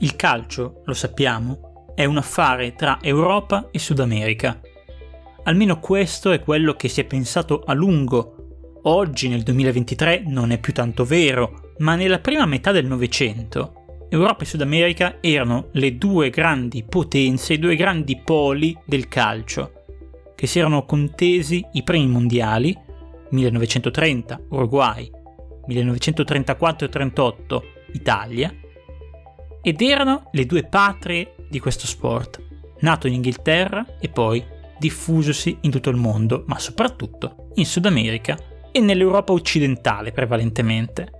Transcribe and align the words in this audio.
Il 0.00 0.14
calcio, 0.14 0.82
lo 0.84 0.92
sappiamo, 0.92 1.92
è 1.94 2.04
un 2.04 2.18
affare 2.18 2.74
tra 2.74 2.98
Europa 3.00 3.68
e 3.70 3.78
Sud 3.78 4.00
America. 4.00 4.60
Almeno 5.44 5.80
questo 5.80 6.32
è 6.32 6.40
quello 6.40 6.74
che 6.74 6.88
si 6.88 7.00
è 7.00 7.04
pensato 7.04 7.62
a 7.64 7.72
lungo. 7.72 8.80
Oggi, 8.82 9.28
nel 9.28 9.42
2023, 9.42 10.24
non 10.26 10.50
è 10.50 10.58
più 10.58 10.74
tanto 10.74 11.06
vero, 11.06 11.72
ma 11.78 11.94
nella 11.94 12.18
prima 12.18 12.44
metà 12.44 12.72
del 12.72 12.84
Novecento 12.84 13.84
Europa 14.10 14.42
e 14.42 14.46
Sud 14.46 14.60
America 14.60 15.16
erano 15.22 15.68
le 15.72 15.96
due 15.96 16.28
grandi 16.28 16.84
potenze, 16.84 17.54
i 17.54 17.58
due 17.58 17.74
grandi 17.74 18.20
poli 18.22 18.76
del 18.84 19.08
calcio, 19.08 19.72
che 20.34 20.46
si 20.46 20.58
erano 20.58 20.84
contesi 20.84 21.64
i 21.72 21.82
primi 21.82 22.06
mondiali, 22.06 22.76
1930 23.30 24.40
Uruguay, 24.50 25.10
1934-38 25.66 27.62
Italia, 27.94 28.54
ed 29.66 29.82
erano 29.82 30.28
le 30.30 30.46
due 30.46 30.62
patrie 30.62 31.34
di 31.50 31.58
questo 31.58 31.88
sport, 31.88 32.40
nato 32.82 33.08
in 33.08 33.14
Inghilterra 33.14 33.98
e 33.98 34.08
poi 34.08 34.40
diffusosi 34.78 35.58
in 35.62 35.72
tutto 35.72 35.90
il 35.90 35.96
mondo, 35.96 36.44
ma 36.46 36.56
soprattutto 36.60 37.48
in 37.54 37.66
Sud 37.66 37.86
America 37.86 38.38
e 38.70 38.78
nell'Europa 38.78 39.32
occidentale 39.32 40.12
prevalentemente. 40.12 41.10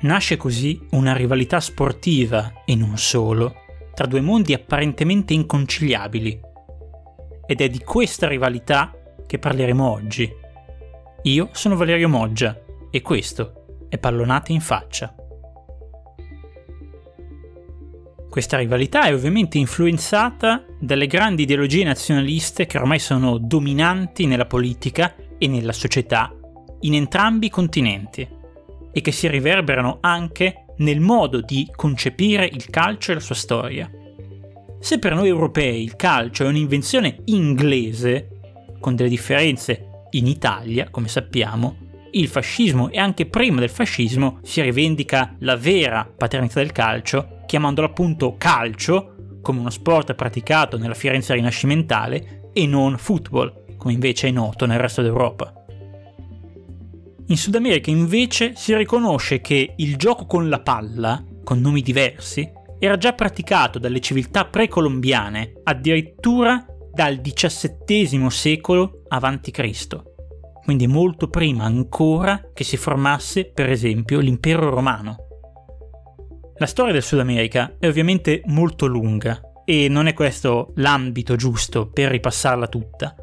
Nasce 0.00 0.38
così 0.38 0.86
una 0.92 1.12
rivalità 1.12 1.60
sportiva, 1.60 2.62
e 2.64 2.74
non 2.74 2.96
solo, 2.96 3.56
tra 3.92 4.06
due 4.06 4.22
mondi 4.22 4.54
apparentemente 4.54 5.34
inconciliabili. 5.34 6.40
Ed 7.44 7.60
è 7.60 7.68
di 7.68 7.80
questa 7.80 8.26
rivalità 8.26 8.90
che 9.26 9.38
parleremo 9.38 9.86
oggi. 9.86 10.32
Io 11.24 11.48
sono 11.52 11.76
Valerio 11.76 12.08
Moggia 12.08 12.58
e 12.90 13.02
questo 13.02 13.84
è 13.90 13.98
Pallonate 13.98 14.52
in 14.52 14.62
faccia. 14.62 15.14
Questa 18.36 18.58
rivalità 18.58 19.04
è 19.04 19.14
ovviamente 19.14 19.56
influenzata 19.56 20.62
dalle 20.78 21.06
grandi 21.06 21.44
ideologie 21.44 21.84
nazionaliste 21.84 22.66
che 22.66 22.76
ormai 22.76 22.98
sono 22.98 23.38
dominanti 23.38 24.26
nella 24.26 24.44
politica 24.44 25.14
e 25.38 25.48
nella 25.48 25.72
società 25.72 26.36
in 26.80 26.92
entrambi 26.92 27.46
i 27.46 27.50
continenti 27.50 28.28
e 28.92 29.00
che 29.00 29.10
si 29.10 29.26
riverberano 29.26 30.00
anche 30.02 30.66
nel 30.76 31.00
modo 31.00 31.40
di 31.40 31.66
concepire 31.74 32.44
il 32.44 32.68
calcio 32.68 33.12
e 33.12 33.14
la 33.14 33.20
sua 33.20 33.34
storia. 33.34 33.90
Se 34.80 34.98
per 34.98 35.14
noi 35.14 35.28
europei 35.28 35.82
il 35.82 35.96
calcio 35.96 36.44
è 36.44 36.48
un'invenzione 36.48 37.22
inglese, 37.24 38.28
con 38.80 38.94
delle 38.96 39.08
differenze 39.08 40.08
in 40.10 40.26
Italia, 40.26 40.90
come 40.90 41.08
sappiamo, 41.08 41.85
il 42.18 42.28
fascismo 42.28 42.90
e 42.90 42.98
anche 42.98 43.26
prima 43.26 43.60
del 43.60 43.68
fascismo 43.68 44.38
si 44.42 44.62
rivendica 44.62 45.34
la 45.40 45.56
vera 45.56 46.10
paternità 46.16 46.60
del 46.60 46.72
calcio, 46.72 47.40
chiamandolo 47.46 47.86
appunto 47.86 48.36
calcio, 48.38 49.38
come 49.42 49.60
uno 49.60 49.70
sport 49.70 50.14
praticato 50.14 50.78
nella 50.78 50.94
Firenze 50.94 51.34
rinascimentale, 51.34 52.50
e 52.52 52.66
non 52.66 52.96
football, 52.96 53.76
come 53.76 53.92
invece 53.92 54.28
è 54.28 54.30
noto 54.30 54.64
nel 54.64 54.78
resto 54.78 55.02
d'Europa. 55.02 55.52
In 57.28 57.36
Sud 57.36 57.54
America 57.54 57.90
invece 57.90 58.54
si 58.56 58.74
riconosce 58.74 59.40
che 59.40 59.74
il 59.76 59.96
gioco 59.96 60.26
con 60.26 60.48
la 60.48 60.60
palla, 60.60 61.22
con 61.44 61.60
nomi 61.60 61.82
diversi, 61.82 62.50
era 62.78 62.96
già 62.96 63.12
praticato 63.12 63.78
dalle 63.78 64.00
civiltà 64.00 64.46
precolombiane 64.46 65.60
addirittura 65.64 66.64
dal 66.92 67.20
XVII 67.20 68.30
secolo 68.30 69.02
a.C., 69.08 70.14
quindi 70.66 70.86
molto 70.86 71.28
prima 71.28 71.64
ancora 71.64 72.50
che 72.52 72.64
si 72.64 72.76
formasse 72.76 73.46
per 73.46 73.70
esempio 73.70 74.18
l'impero 74.18 74.68
romano. 74.68 75.16
La 76.58 76.66
storia 76.66 76.92
del 76.92 77.02
Sud 77.02 77.20
America 77.20 77.76
è 77.78 77.86
ovviamente 77.86 78.42
molto 78.46 78.86
lunga 78.86 79.40
e 79.64 79.88
non 79.88 80.08
è 80.08 80.12
questo 80.12 80.72
l'ambito 80.76 81.36
giusto 81.36 81.88
per 81.88 82.10
ripassarla 82.10 82.66
tutta, 82.66 83.14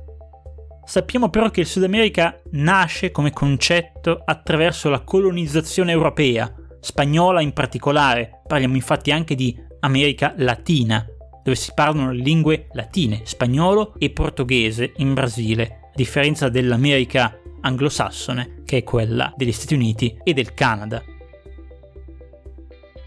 Sappiamo 0.86 1.30
però 1.30 1.50
che 1.50 1.62
il 1.62 1.66
Sud 1.66 1.84
America 1.84 2.38
nasce 2.52 3.12
come 3.12 3.32
concetto 3.32 4.22
attraverso 4.24 4.90
la 4.90 5.00
colonizzazione 5.00 5.92
europea, 5.92 6.54
spagnola 6.82 7.42
in 7.42 7.54
particolare, 7.54 8.42
parliamo 8.46 8.76
infatti 8.76 9.12
anche 9.12 9.34
di 9.34 9.58
America 9.80 10.34
Latina, 10.38 11.06
dove 11.42 11.56
si 11.56 11.72
parlano 11.74 12.12
le 12.12 12.22
lingue 12.22 12.68
latine, 12.74 13.22
spagnolo 13.24 13.94
e 13.98 14.10
portoghese 14.10 14.92
in 14.98 15.14
Brasile, 15.14 15.80
differenza 15.96 16.50
dell'America 16.50 17.38
anglosassone, 17.62 18.62
che 18.66 18.78
è 18.78 18.84
quella 18.84 19.34
degli 19.36 19.52
Stati 19.52 19.74
Uniti 19.74 20.18
e 20.24 20.34
del 20.34 20.54
Canada. 20.54 21.02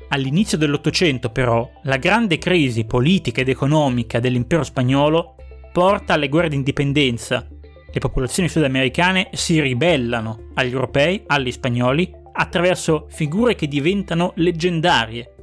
All'inizio 0.09 0.57
dell'Ottocento 0.57 1.31
però 1.31 1.69
la 1.83 1.97
grande 1.97 2.39
crisi 2.39 2.85
politica 2.85 3.41
ed 3.41 3.49
economica 3.49 4.21
dell'impero 4.21 4.63
spagnolo 4.63 5.35
porta 5.73 6.15
alle 6.15 6.29
guerre 6.29 6.49
d'indipendenza 6.49 7.47
le 7.97 8.03
popolazioni 8.03 8.51
sudamericane 8.51 9.31
si 9.33 9.59
ribellano 9.59 10.51
agli 10.53 10.73
europei, 10.73 11.23
agli 11.29 11.51
spagnoli, 11.51 12.13
attraverso 12.33 13.07
figure 13.09 13.55
che 13.55 13.69
diventano 13.69 14.33
leggendarie. 14.37 15.35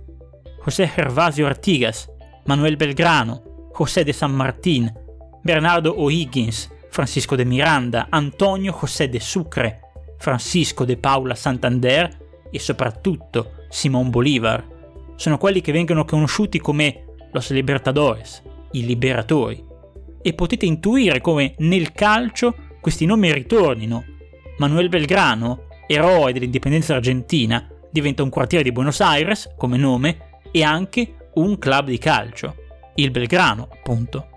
José 0.64 0.92
Gervasio 0.94 1.48
Artigas, 1.48 2.08
Manuel 2.46 2.76
Belgrano, 2.76 3.72
José 3.76 4.04
de 4.04 4.14
San 4.14 4.34
Martín, 4.34 4.94
Bernardo 5.42 6.00
O'Higgins, 6.00 6.70
Francisco 6.94 7.36
de 7.36 7.44
Miranda, 7.44 8.06
Antonio 8.12 8.72
José 8.72 9.10
de 9.10 9.20
Sucre, 9.20 9.80
Francisco 10.20 10.86
de 10.86 10.96
Paula 10.96 11.34
Santander 11.34 12.20
e 12.52 12.60
soprattutto 12.60 13.66
Simón 13.68 14.12
Bolívar. 14.12 14.64
Sono 15.16 15.40
quelli 15.40 15.60
che 15.60 15.72
vengono 15.72 16.06
conosciuti 16.06 16.60
come 16.60 17.06
Los 17.32 17.50
Libertadores, 17.50 18.44
i 18.74 18.86
liberatori 18.86 19.66
e 20.22 20.34
potete 20.34 20.68
intuire 20.68 21.20
come 21.20 21.56
nel 21.58 21.94
calcio 21.94 22.54
questi 22.80 23.08
nomi 23.08 23.34
ritornino. 23.34 24.04
Manuel 24.60 24.90
Belgrano, 24.90 25.64
eroe 25.88 26.32
dell'indipendenza 26.32 26.94
argentina, 26.94 27.68
diventa 27.90 28.22
un 28.22 28.30
quartiere 28.30 28.64
di 28.64 28.72
Buenos 28.72 29.02
Aires 29.02 29.52
come 29.58 29.78
nome 29.78 30.42
e 30.52 30.62
anche 30.62 31.32
un 31.34 31.58
club 31.58 31.88
di 31.88 31.98
calcio, 31.98 32.56
il 32.94 33.10
Belgrano 33.10 33.68
appunto. 33.72 34.28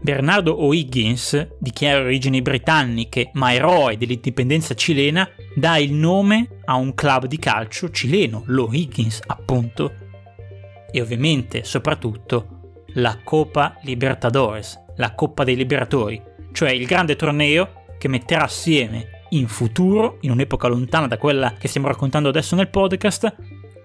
Bernardo 0.00 0.62
O'Higgins, 0.62 1.48
di 1.58 1.70
chiare 1.70 2.04
origini 2.04 2.42
britanniche 2.42 3.30
ma 3.34 3.52
eroe 3.52 3.96
dell'indipendenza 3.96 4.74
cilena, 4.74 5.28
dà 5.54 5.78
il 5.78 5.92
nome 5.92 6.60
a 6.64 6.74
un 6.74 6.94
club 6.94 7.26
di 7.26 7.38
calcio 7.38 7.90
cileno, 7.90 8.42
l'O'Higgins 8.46 9.20
appunto. 9.26 9.92
E 10.90 11.00
ovviamente, 11.00 11.64
soprattutto, 11.64 12.84
la 12.94 13.18
Copa 13.22 13.78
Libertadores, 13.82 14.78
la 14.96 15.14
Coppa 15.14 15.44
dei 15.44 15.56
Liberatori, 15.56 16.22
cioè 16.52 16.70
il 16.70 16.86
grande 16.86 17.16
torneo 17.16 17.84
che 17.98 18.08
metterà 18.08 18.44
assieme 18.44 19.24
in 19.30 19.48
futuro, 19.48 20.18
in 20.20 20.30
un'epoca 20.30 20.68
lontana 20.68 21.06
da 21.06 21.18
quella 21.18 21.54
che 21.58 21.68
stiamo 21.68 21.88
raccontando 21.88 22.28
adesso 22.28 22.54
nel 22.54 22.68
podcast, 22.68 23.34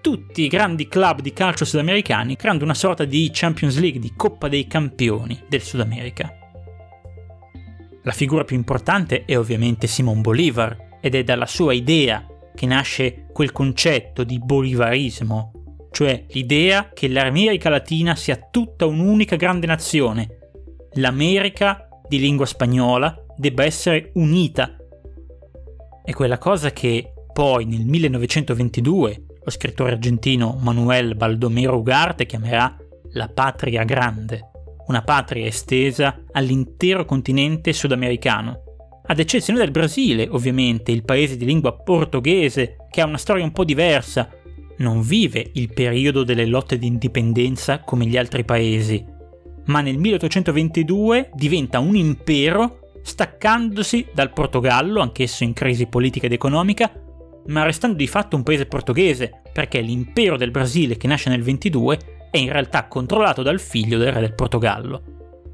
tutti 0.02 0.42
i 0.42 0.48
grandi 0.48 0.88
club 0.88 1.20
di 1.20 1.32
calcio 1.32 1.64
sudamericani, 1.64 2.34
creando 2.36 2.64
una 2.64 2.74
sorta 2.74 3.04
di 3.04 3.30
Champions 3.32 3.78
League, 3.78 4.00
di 4.00 4.12
Coppa 4.14 4.48
dei 4.48 4.66
Campioni 4.66 5.40
del 5.48 5.62
Sud 5.62 5.80
America. 5.80 6.30
La 8.02 8.12
figura 8.12 8.42
più 8.42 8.56
importante 8.56 9.24
è 9.24 9.38
ovviamente 9.38 9.86
Simon 9.86 10.20
Bolivar 10.20 10.98
ed 11.00 11.14
è 11.14 11.22
dalla 11.22 11.46
sua 11.46 11.72
idea 11.72 12.26
che 12.52 12.66
nasce 12.66 13.28
quel 13.32 13.52
concetto 13.52 14.24
di 14.24 14.40
bolivarismo, 14.40 15.52
cioè 15.92 16.26
l'idea 16.30 16.90
che 16.92 17.06
l'America 17.06 17.68
Latina 17.68 18.16
sia 18.16 18.48
tutta 18.50 18.86
un'unica 18.86 19.36
grande 19.36 19.66
nazione, 19.68 20.28
l'America 20.94 21.88
di 22.08 22.18
lingua 22.18 22.44
spagnola 22.44 23.16
debba 23.36 23.64
essere 23.64 24.10
unita. 24.14 24.76
È 26.04 26.12
quella 26.12 26.38
cosa 26.38 26.72
che 26.72 27.12
poi 27.32 27.66
nel 27.66 27.86
1922 27.86 29.26
lo 29.44 29.50
scrittore 29.50 29.92
argentino 29.92 30.58
Manuel 30.60 31.16
Baldomero 31.16 31.78
Ugarte 31.78 32.26
chiamerà 32.26 32.76
la 33.12 33.28
patria 33.28 33.84
grande, 33.84 34.50
una 34.86 35.02
patria 35.02 35.46
estesa 35.46 36.22
all'intero 36.32 37.04
continente 37.04 37.72
sudamericano. 37.72 38.62
Ad 39.04 39.18
eccezione 39.18 39.58
del 39.58 39.72
Brasile, 39.72 40.28
ovviamente, 40.30 40.92
il 40.92 41.04
paese 41.04 41.36
di 41.36 41.44
lingua 41.44 41.76
portoghese, 41.76 42.76
che 42.90 43.00
ha 43.00 43.06
una 43.06 43.18
storia 43.18 43.44
un 43.44 43.52
po' 43.52 43.64
diversa, 43.64 44.30
non 44.78 45.02
vive 45.02 45.50
il 45.54 45.72
periodo 45.72 46.22
delle 46.22 46.46
lotte 46.46 46.78
di 46.78 46.86
indipendenza 46.86 47.80
come 47.80 48.06
gli 48.06 48.16
altri 48.16 48.44
paesi, 48.44 49.04
ma 49.66 49.80
nel 49.80 49.98
1822 49.98 51.30
diventa 51.34 51.78
un 51.78 51.96
impero 51.96 52.78
staccandosi 53.02 54.06
dal 54.12 54.32
Portogallo, 54.32 55.00
anch'esso 55.00 55.44
in 55.44 55.52
crisi 55.52 55.86
politica 55.86 56.26
ed 56.26 56.32
economica, 56.32 56.90
ma 57.46 57.64
restando 57.64 57.96
di 57.96 58.06
fatto 58.06 58.36
un 58.36 58.42
paese 58.42 58.66
portoghese, 58.66 59.42
perché 59.52 59.80
l'impero 59.80 60.36
del 60.36 60.50
Brasile 60.50 60.96
che 60.96 61.06
nasce 61.06 61.30
nel 61.30 61.42
22 61.42 62.28
è 62.30 62.38
in 62.38 62.50
realtà 62.50 62.86
controllato 62.86 63.42
dal 63.42 63.60
figlio 63.60 63.98
del 63.98 64.12
re 64.12 64.20
del 64.20 64.34
Portogallo. 64.34 65.02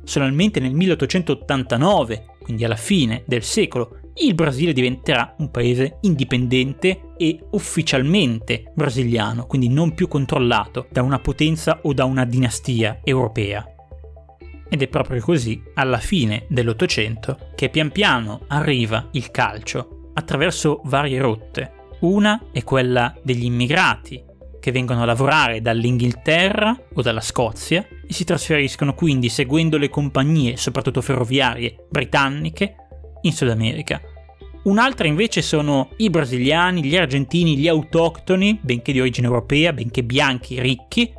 Solamente 0.05 0.61
nel 0.61 0.73
1889, 0.73 2.25
quindi 2.40 2.64
alla 2.64 2.76
fine 2.76 3.25
del 3.26 3.43
secolo, 3.43 3.99
il 4.20 4.35
Brasile 4.35 4.73
diventerà 4.73 5.35
un 5.38 5.50
paese 5.50 5.99
indipendente 6.00 7.12
e 7.17 7.38
ufficialmente 7.50 8.73
brasiliano, 8.75 9.46
quindi 9.46 9.69
non 9.69 9.94
più 9.94 10.08
controllato 10.08 10.87
da 10.90 11.02
una 11.02 11.19
potenza 11.19 11.81
o 11.82 11.93
da 11.93 12.05
una 12.05 12.25
dinastia 12.25 13.00
europea. 13.05 13.64
Ed 14.69 14.82
è 14.82 14.88
proprio 14.88 15.20
così, 15.20 15.62
alla 15.75 15.99
fine 15.99 16.44
dell'Ottocento, 16.49 17.50
che 17.55 17.69
pian 17.69 17.90
piano 17.90 18.43
arriva 18.49 19.08
il 19.12 19.31
calcio 19.31 20.11
attraverso 20.14 20.81
varie 20.85 21.20
rotte. 21.20 21.73
Una 22.00 22.41
è 22.53 22.62
quella 22.62 23.12
degli 23.23 23.45
immigrati, 23.45 24.23
che 24.61 24.71
vengono 24.71 25.03
a 25.03 25.05
lavorare 25.05 25.61
dall'Inghilterra 25.61 26.77
o 26.95 27.03
dalla 27.03 27.21
Scozia 27.21 27.85
e 28.06 28.12
si 28.12 28.25
trasferiscono 28.25 28.95
quindi 28.95 29.29
seguendo 29.29 29.79
le 29.79 29.89
compagnie, 29.89 30.56
soprattutto 30.56 31.00
ferroviarie, 31.00 31.87
britanniche 31.91 32.75
in 33.23 33.33
Sud 33.33 33.50
America. 33.50 34.00
Un'altra 34.65 35.09
invece 35.09 35.43
sono 35.43 35.91
i 35.97 36.11
brasiliani, 36.11 36.85
gli 36.85 36.97
argentini, 36.97 37.56
gli 37.56 37.67
autoctoni, 37.67 38.59
benché 38.61 38.93
di 38.93 39.00
origine 39.00 39.27
europea, 39.27 39.73
benché 39.73 40.05
bianchi, 40.05 40.61
ricchi, 40.61 41.12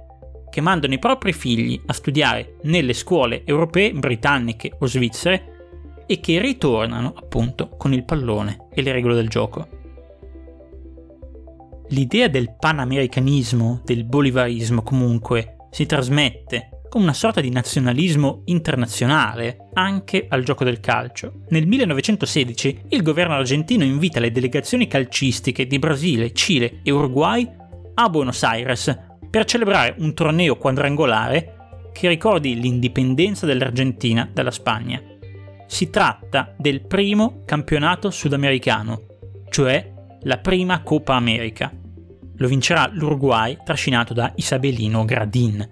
che 0.50 0.62
mandano 0.62 0.94
i 0.94 1.00
propri 1.00 1.34
figli 1.34 1.80
a 1.88 1.94
studiare 1.94 2.56
nelle 2.64 2.94
scuole 2.94 3.44
europee, 3.46 3.92
britanniche 3.92 4.72
o 4.80 4.86
svizzere 4.86 6.04
e 6.08 6.20
che 6.20 6.40
ritornano 6.40 7.14
appunto 7.16 7.70
con 7.70 7.94
il 7.94 8.04
pallone 8.06 8.68
e 8.74 8.82
le 8.82 8.92
regole 8.92 9.16
del 9.16 9.30
gioco. 9.30 9.79
L'idea 11.90 12.28
del 12.28 12.56
panamericanismo, 12.56 13.82
del 13.84 14.04
bolivarismo 14.04 14.84
comunque, 14.84 15.56
si 15.72 15.88
trasmette 15.88 16.82
come 16.88 17.06
una 17.06 17.14
sorta 17.14 17.42
di 17.42 17.50
nazionalismo 17.50 18.42
internazionale 18.46 19.70
anche 19.74 20.26
al 20.30 20.44
gioco 20.44 20.64
del 20.64 20.80
calcio. 20.80 21.46
Nel 21.50 21.66
1916 21.66 22.82
il 22.90 23.02
governo 23.02 23.36
argentino 23.36 23.84
invita 23.84 24.20
le 24.20 24.32
delegazioni 24.32 24.88
calcistiche 24.88 25.66
di 25.66 25.80
Brasile, 25.80 26.32
Cile 26.34 26.80
e 26.84 26.92
Uruguay 26.92 27.48
a 27.96 28.10
Buenos 28.10 28.44
Aires 28.44 28.98
per 29.30 29.46
celebrare 29.46 29.96
un 29.98 30.14
torneo 30.14 30.58
quadrangolare 30.58 31.56
che 31.92 32.08
ricordi 32.08 32.60
l'indipendenza 32.60 33.48
dell'Argentina 33.48 34.30
dalla 34.32 34.52
Spagna. 34.52 35.02
Si 35.66 35.90
tratta 35.90 36.54
del 36.58 36.82
primo 36.86 37.42
campionato 37.46 38.10
sudamericano, 38.10 39.02
cioè 39.50 39.98
la 40.24 40.38
prima 40.38 40.82
Coppa 40.82 41.16
America. 41.16 41.72
Lo 42.36 42.48
vincerà 42.48 42.90
l'Uruguay 42.92 43.58
trascinato 43.64 44.14
da 44.14 44.32
Isabelino 44.36 45.06
Gradin. 45.06 45.68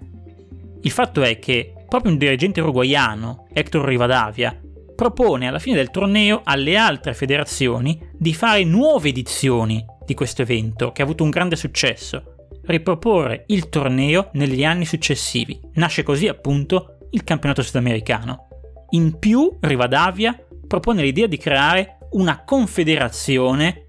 Il 0.82 0.90
fatto 0.90 1.22
è 1.22 1.38
che 1.38 1.72
proprio 1.88 2.12
un 2.12 2.18
dirigente 2.18 2.60
uruguaiano, 2.60 3.46
Hector 3.52 3.84
Rivadavia, 3.84 4.58
propone 4.94 5.46
alla 5.46 5.58
fine 5.58 5.76
del 5.76 5.90
torneo 5.90 6.40
alle 6.44 6.76
altre 6.76 7.14
federazioni 7.14 7.98
di 8.12 8.34
fare 8.34 8.64
nuove 8.64 9.08
edizioni 9.08 9.84
di 10.04 10.14
questo 10.14 10.42
evento 10.42 10.92
che 10.92 11.02
ha 11.02 11.04
avuto 11.04 11.24
un 11.24 11.30
grande 11.30 11.56
successo, 11.56 12.34
riproporre 12.64 13.44
il 13.48 13.68
torneo 13.68 14.30
negli 14.32 14.64
anni 14.64 14.84
successivi. 14.84 15.58
Nasce 15.74 16.02
così 16.02 16.28
appunto 16.28 16.98
il 17.10 17.24
campionato 17.24 17.62
sudamericano. 17.62 18.48
In 18.90 19.18
più 19.18 19.56
Rivadavia 19.60 20.38
propone 20.66 21.02
l'idea 21.02 21.26
di 21.26 21.36
creare 21.36 21.98
una 22.10 22.42
confederazione 22.44 23.84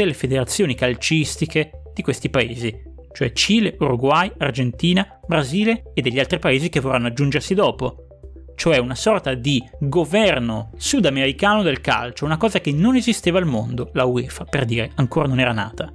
tutte 0.00 0.04
le 0.04 0.14
federazioni 0.14 0.74
calcistiche 0.74 1.82
di 1.92 2.00
questi 2.00 2.30
paesi, 2.30 2.74
cioè 3.12 3.32
Cile, 3.32 3.76
Uruguay, 3.78 4.32
Argentina, 4.38 5.20
Brasile 5.26 5.90
e 5.92 6.00
degli 6.00 6.18
altri 6.18 6.38
paesi 6.38 6.70
che 6.70 6.80
vorranno 6.80 7.08
aggiungersi 7.08 7.52
dopo, 7.52 8.06
cioè 8.54 8.78
una 8.78 8.94
sorta 8.94 9.34
di 9.34 9.62
governo 9.78 10.70
sudamericano 10.76 11.62
del 11.62 11.82
calcio, 11.82 12.24
una 12.24 12.38
cosa 12.38 12.60
che 12.60 12.72
non 12.72 12.96
esisteva 12.96 13.38
al 13.38 13.44
mondo, 13.44 13.90
la 13.92 14.04
UEFA, 14.04 14.44
per 14.44 14.64
dire, 14.64 14.90
ancora 14.94 15.28
non 15.28 15.38
era 15.38 15.52
nata. 15.52 15.92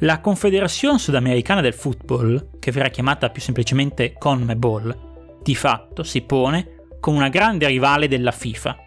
La 0.00 0.20
Confederazione 0.20 0.98
Sudamericana 0.98 1.60
del 1.60 1.74
Football, 1.74 2.58
che 2.58 2.72
verrà 2.72 2.88
chiamata 2.88 3.30
più 3.30 3.42
semplicemente 3.42 4.14
CONMEBOL, 4.18 5.40
di 5.42 5.54
fatto 5.54 6.02
si 6.02 6.22
pone 6.22 6.86
come 6.98 7.18
una 7.18 7.28
grande 7.28 7.66
rivale 7.68 8.08
della 8.08 8.32
FIFA. 8.32 8.86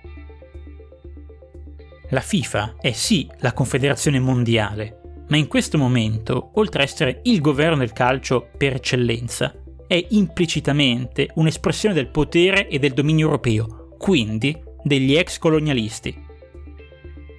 La 2.12 2.20
FIFA 2.20 2.76
è 2.82 2.92
sì 2.92 3.26
la 3.40 3.54
confederazione 3.54 4.20
mondiale, 4.20 5.00
ma 5.30 5.38
in 5.38 5.48
questo 5.48 5.78
momento, 5.78 6.52
oltre 6.56 6.82
a 6.82 6.84
essere 6.84 7.22
il 7.24 7.40
governo 7.40 7.78
del 7.78 7.94
calcio 7.94 8.50
per 8.58 8.74
eccellenza, 8.74 9.56
è 9.88 10.08
implicitamente 10.10 11.30
un'espressione 11.36 11.96
del 11.96 12.10
potere 12.10 12.68
e 12.68 12.80
del 12.80 12.92
dominio 12.92 13.28
europeo, 13.28 13.96
quindi 13.98 14.62
degli 14.84 15.16
ex 15.16 15.38
colonialisti. 15.38 16.14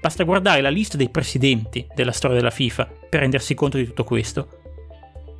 Basta 0.00 0.24
guardare 0.24 0.62
la 0.62 0.70
lista 0.70 0.96
dei 0.96 1.10
presidenti 1.10 1.86
della 1.94 2.12
storia 2.12 2.38
della 2.38 2.48
FIFA 2.48 2.88
per 3.10 3.20
rendersi 3.20 3.52
conto 3.52 3.76
di 3.76 3.84
tutto 3.84 4.04
questo. 4.04 4.48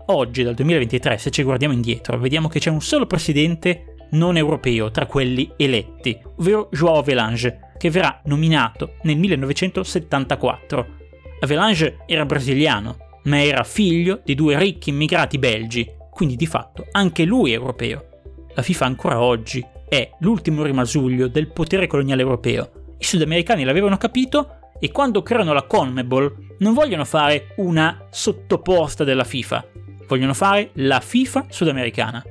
Oggi, 0.09 0.43
dal 0.43 0.55
2023, 0.55 1.17
se 1.17 1.31
ci 1.31 1.43
guardiamo 1.43 1.73
indietro, 1.73 2.19
vediamo 2.19 2.49
che 2.49 2.59
c'è 2.59 2.69
un 2.69 2.83
solo 2.83 3.07
presidente 3.07 3.95
non 4.11 4.37
europeo 4.37 4.91
tra 4.91 5.07
quelli 5.07 5.51
eletti, 5.57 6.21
ovvero 6.37 6.69
Joao 6.71 7.01
Velange, 7.01 7.62
che 7.83 7.91
verrà 7.91 8.21
nominato 8.27 8.95
nel 9.03 9.19
1974 9.19 11.01
Avelange 11.41 11.99
era 12.07 12.25
brasiliano, 12.25 12.97
ma 13.25 13.43
era 13.43 13.65
figlio 13.65 14.21
di 14.25 14.37
due 14.37 14.57
ricchi 14.57 14.91
immigrati 14.91 15.37
belgi, 15.37 15.91
quindi 16.13 16.37
di 16.37 16.47
fatto 16.47 16.87
anche 16.93 17.25
lui 17.25 17.51
europeo. 17.53 18.21
La 18.55 18.63
FIFA 18.63 18.85
ancora 18.85 19.21
oggi 19.21 19.67
è 19.89 20.09
l'ultimo 20.21 20.63
rimasuglio 20.63 21.27
del 21.27 21.51
potere 21.51 21.89
coloniale 21.89 22.23
europeo. 22.23 22.95
I 22.99 23.05
sudamericani 23.05 23.65
l'avevano 23.65 23.97
capito 23.97 24.71
e 24.79 24.93
quando 24.93 25.25
creano 25.25 25.53
la 25.53 25.65
CONMEBOL 25.65 26.37
non 26.61 26.75
vogliono 26.75 27.05
fare 27.05 27.49
una 27.57 28.07
sottoposta 28.11 29.03
della 29.03 29.25
FIFA, 29.25 29.67
vogliono 30.07 30.35
fare 30.35 30.71
la 30.75 31.01
FIFA 31.01 31.47
sudamericana. 31.49 32.23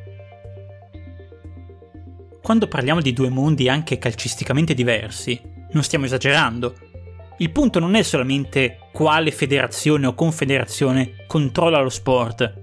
Quando 2.51 2.67
parliamo 2.67 2.99
di 2.99 3.13
due 3.13 3.29
mondi 3.29 3.69
anche 3.69 3.97
calcisticamente 3.97 4.73
diversi, 4.73 5.39
non 5.71 5.83
stiamo 5.83 6.03
esagerando, 6.03 6.75
il 7.37 7.49
punto 7.49 7.79
non 7.79 7.95
è 7.95 8.03
solamente 8.03 8.89
quale 8.91 9.31
federazione 9.31 10.05
o 10.05 10.13
confederazione 10.13 11.23
controlla 11.27 11.79
lo 11.79 11.87
sport, 11.87 12.53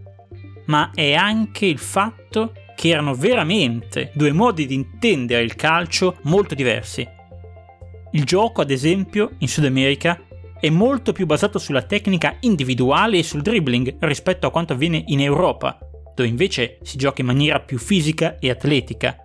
ma 0.67 0.91
è 0.95 1.15
anche 1.15 1.65
il 1.65 1.79
fatto 1.79 2.53
che 2.77 2.91
erano 2.91 3.15
veramente 3.15 4.11
due 4.13 4.31
modi 4.31 4.67
di 4.67 4.75
intendere 4.75 5.43
il 5.43 5.55
calcio 5.55 6.19
molto 6.25 6.55
diversi. 6.55 7.09
Il 8.11 8.25
gioco, 8.25 8.61
ad 8.61 8.71
esempio, 8.71 9.37
in 9.39 9.49
Sud 9.49 9.65
America 9.65 10.21
è 10.61 10.69
molto 10.69 11.13
più 11.13 11.25
basato 11.25 11.59
sulla 11.59 11.81
tecnica 11.81 12.37
individuale 12.41 13.17
e 13.17 13.23
sul 13.23 13.41
dribbling 13.41 13.97
rispetto 14.01 14.47
a 14.47 14.51
quanto 14.51 14.75
avviene 14.75 15.03
in 15.07 15.23
Europa, 15.23 15.79
dove 16.15 16.29
invece 16.29 16.77
si 16.83 16.99
gioca 16.99 17.23
in 17.23 17.29
maniera 17.29 17.61
più 17.61 17.79
fisica 17.79 18.37
e 18.39 18.51
atletica. 18.51 19.23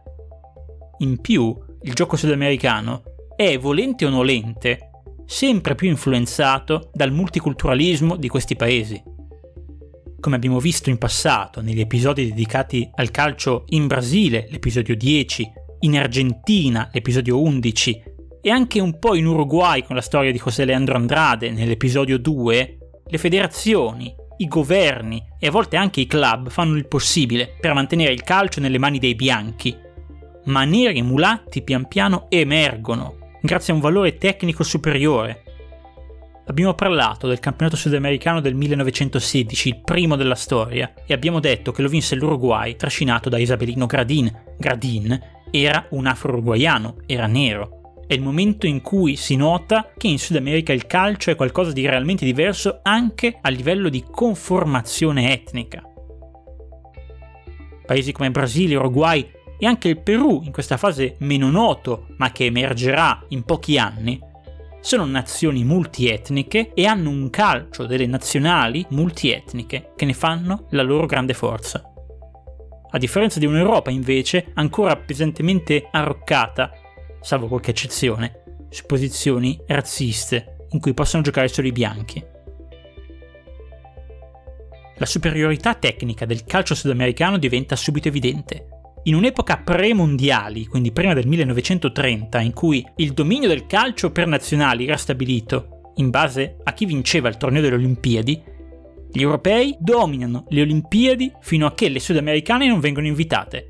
In 1.04 1.20
più, 1.20 1.54
il 1.82 1.94
gioco 1.94 2.16
sudamericano 2.16 3.04
è, 3.36 3.60
volente 3.60 4.06
o 4.06 4.10
nolente, 4.10 4.90
sempre 5.26 5.76
più 5.76 5.90
influenzato 5.90 6.92
dal 6.94 7.12
multiculturalismo 7.12 8.16
di 8.16 8.30
questi 8.30 8.56
paesi. 8.56 9.04
Come 10.18 10.36
abbiamo 10.38 10.62
visto 10.62 10.90
in 10.90 10.98
passato 10.98 11.60
negli 11.60 11.82
episodi 11.82 12.30
dedicati 12.30 12.90
al 12.96 13.12
calcio 13.12 13.66
in 13.68 13.88
Brasile, 13.88 14.48
l'episodio 14.50 14.96
10, 14.96 15.52
in 15.80 15.98
Argentina, 15.98 16.90
l'episodio 16.94 17.42
11, 17.42 18.04
e 18.42 18.50
anche 18.50 18.80
un 18.80 18.98
po' 18.98 19.16
in 19.16 19.26
Uruguay 19.26 19.84
con 19.84 19.98
la 19.98 20.02
storia 20.02 20.32
di 20.32 20.42
José 20.42 20.64
Leandro 20.64 20.96
Andrade 20.96 21.52
nell'episodio 21.52 22.18
2, 22.18 22.78
le 23.06 23.18
federazioni, 23.18 24.16
i 24.38 24.48
governi 24.48 25.22
e 25.38 25.48
a 25.48 25.52
volte 25.52 25.76
anche 25.76 26.00
i 26.00 26.08
club 26.08 26.50
fanno 26.50 26.78
il 26.78 26.88
possibile 26.88 27.58
per 27.60 27.74
mantenere 27.74 28.14
il 28.14 28.24
calcio 28.24 28.62
nelle 28.62 28.80
mani 28.80 29.00
dei 29.00 29.16
bianchi. 29.16 29.83
Ma 30.46 30.64
neri 30.66 31.00
e 31.00 31.04
mulatti 31.04 31.62
pian 31.62 31.88
piano 31.88 32.26
emergono 32.30 33.22
grazie 33.46 33.74
a 33.74 33.76
un 33.76 33.82
valore 33.82 34.18
tecnico 34.18 34.64
superiore. 34.64 35.44
Abbiamo 36.46 36.74
parlato 36.74 37.28
del 37.28 37.40
campionato 37.40 37.76
sudamericano 37.76 38.40
del 38.40 38.56
1916, 38.56 39.68
il 39.68 39.82
primo 39.84 40.16
della 40.16 40.36
storia, 40.36 40.94
e 41.06 41.14
abbiamo 41.14 41.42
detto 41.42 41.74
che 41.74 41.82
lo 41.82 41.90
vinse 41.90 42.16
l'Uruguay 42.16 42.78
trascinato 42.78 43.28
da 43.28 43.38
Isabelino 43.38 43.86
Gradin. 43.86 44.32
Gradin 44.58 45.20
era 45.52 45.86
un 45.90 46.06
afro-uruguaiano, 46.06 46.98
era 47.06 47.28
nero. 47.28 48.04
È 48.08 48.14
il 48.14 48.22
momento 48.22 48.66
in 48.66 48.82
cui 48.82 49.18
si 49.18 49.36
nota 49.36 49.92
che 49.98 50.08
in 50.08 50.20
Sud 50.20 50.38
America 50.38 50.72
il 50.72 50.88
calcio 50.88 51.32
è 51.32 51.36
qualcosa 51.36 51.74
di 51.74 51.86
realmente 51.86 52.24
diverso 52.24 52.80
anche 52.82 53.40
a 53.42 53.50
livello 53.50 53.90
di 53.90 54.06
conformazione 54.10 55.34
etnica. 55.34 55.82
Paesi 57.86 58.14
come 58.14 58.32
Brasile, 58.32 58.76
Uruguay 58.76 59.30
e 59.58 59.66
anche 59.66 59.90
il 59.90 60.00
Perù, 60.00 60.42
in 60.44 60.52
questa 60.52 60.78
fase 60.78 61.16
meno 61.20 61.50
noto, 61.50 62.08
ma 62.18 62.32
che 62.32 62.46
emergerà 62.46 63.24
in 63.30 63.44
pochi 63.44 63.78
anni, 63.78 64.20
sono 64.82 65.06
nazioni 65.06 65.64
multietniche 65.64 66.74
e 66.74 66.86
hanno 66.86 67.10
un 67.10 67.30
calcio 67.30 67.86
delle 67.86 68.06
nazionali 68.06 68.86
multietniche 68.90 69.92
che 69.96 70.04
ne 70.06 70.14
fanno 70.14 70.66
la 70.72 70.82
loro 70.82 71.06
grande 71.06 71.34
forza. 71.34 71.82
A 72.90 72.98
differenza 72.98 73.40
di 73.40 73.46
un'Europa 73.46 73.90
invece 73.90 74.52
ancora 74.56 74.98
pesantemente 74.98 75.88
arroccata, 75.90 76.72
salvo 77.22 77.48
qualche 77.48 77.72
eccezione, 77.72 78.68
su 78.70 78.86
posizioni 78.86 79.60
razziste 79.68 80.68
in 80.72 80.80
cui 80.80 80.94
possono 80.94 81.24
giocare 81.24 81.48
solo 81.48 81.68
i 81.68 81.72
bianchi. 81.72 82.24
La 84.98 85.06
superiorità 85.06 85.76
tecnica 85.76 86.26
del 86.26 86.44
calcio 86.44 86.76
sudamericano 86.76 87.38
diventa 87.38 87.76
subito 87.76 88.10
evidente. 88.10 88.68
In 89.06 89.16
un'epoca 89.16 89.58
pre-mondiali, 89.58 90.66
quindi 90.66 90.94
prima 90.94 91.14
del 91.14 91.28
1930, 91.28 92.40
in 92.40 92.54
cui 92.54 92.86
il 92.98 93.12
dominio 93.12 93.50
del 93.50 93.66
calcio 93.66 94.12
per 94.12 94.28
nazionali 94.28 94.86
era 94.86 94.96
stabilito 94.96 95.92
in 95.96 96.10
base 96.10 96.58
a 96.64 96.72
chi 96.72 96.86
vinceva 96.86 97.28
il 97.28 97.36
torneo 97.36 97.62
delle 97.62 97.76
Olimpiadi, 97.76 98.42
gli 99.12 99.22
europei 99.22 99.76
dominano 99.80 100.46
le 100.50 100.62
Olimpiadi 100.62 101.34
fino 101.42 101.66
a 101.66 101.74
che 101.74 101.90
le 101.90 102.00
sudamericane 102.00 102.66
non 102.66 102.80
vengono 102.80 103.08
invitate. 103.08 103.68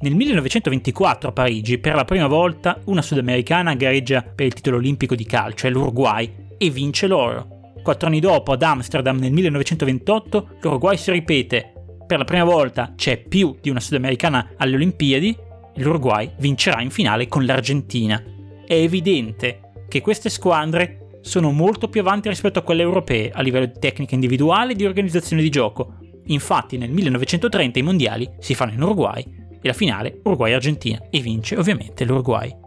Nel 0.00 0.14
1924 0.14 1.28
a 1.28 1.32
Parigi, 1.32 1.78
per 1.78 1.94
la 1.94 2.04
prima 2.04 2.26
volta, 2.26 2.80
una 2.86 3.02
sudamericana 3.02 3.74
gareggia 3.74 4.22
per 4.22 4.46
il 4.46 4.54
titolo 4.54 4.78
olimpico 4.78 5.14
di 5.14 5.24
calcio, 5.24 5.66
è 5.66 5.70
l'Uruguay, 5.70 6.28
e 6.56 6.70
vince 6.70 7.06
l'oro. 7.06 7.74
Quattro 7.82 8.08
anni 8.08 8.18
dopo, 8.18 8.52
ad 8.52 8.62
Amsterdam 8.62 9.18
nel 9.18 9.30
1928, 9.30 10.56
l'Uruguay 10.60 10.96
si 10.96 11.12
ripete. 11.12 11.71
Per 12.12 12.20
la 12.20 12.26
prima 12.26 12.44
volta 12.44 12.92
c'è 12.94 13.16
più 13.16 13.56
di 13.58 13.70
una 13.70 13.80
sudamericana 13.80 14.50
alle 14.58 14.74
Olimpiadi 14.74 15.34
l'Uruguay 15.76 16.30
vincerà 16.40 16.82
in 16.82 16.90
finale 16.90 17.26
con 17.26 17.46
l'Argentina. 17.46 18.22
È 18.66 18.74
evidente 18.74 19.86
che 19.88 20.02
queste 20.02 20.28
squadre 20.28 21.20
sono 21.22 21.52
molto 21.52 21.88
più 21.88 22.02
avanti 22.02 22.28
rispetto 22.28 22.58
a 22.58 22.62
quelle 22.62 22.82
europee 22.82 23.30
a 23.30 23.40
livello 23.40 23.64
di 23.64 23.78
tecnica 23.78 24.12
individuale 24.12 24.72
e 24.72 24.74
di 24.74 24.84
organizzazione 24.84 25.40
di 25.40 25.48
gioco. 25.48 25.94
Infatti 26.26 26.76
nel 26.76 26.90
1930 26.90 27.78
i 27.78 27.82
mondiali 27.82 28.30
si 28.40 28.54
fanno 28.54 28.72
in 28.72 28.82
Uruguay 28.82 29.22
e 29.62 29.66
la 29.66 29.72
finale 29.72 30.20
Uruguay-Argentina 30.22 31.06
e 31.08 31.18
vince 31.20 31.56
ovviamente 31.56 32.04
l'Uruguay. 32.04 32.61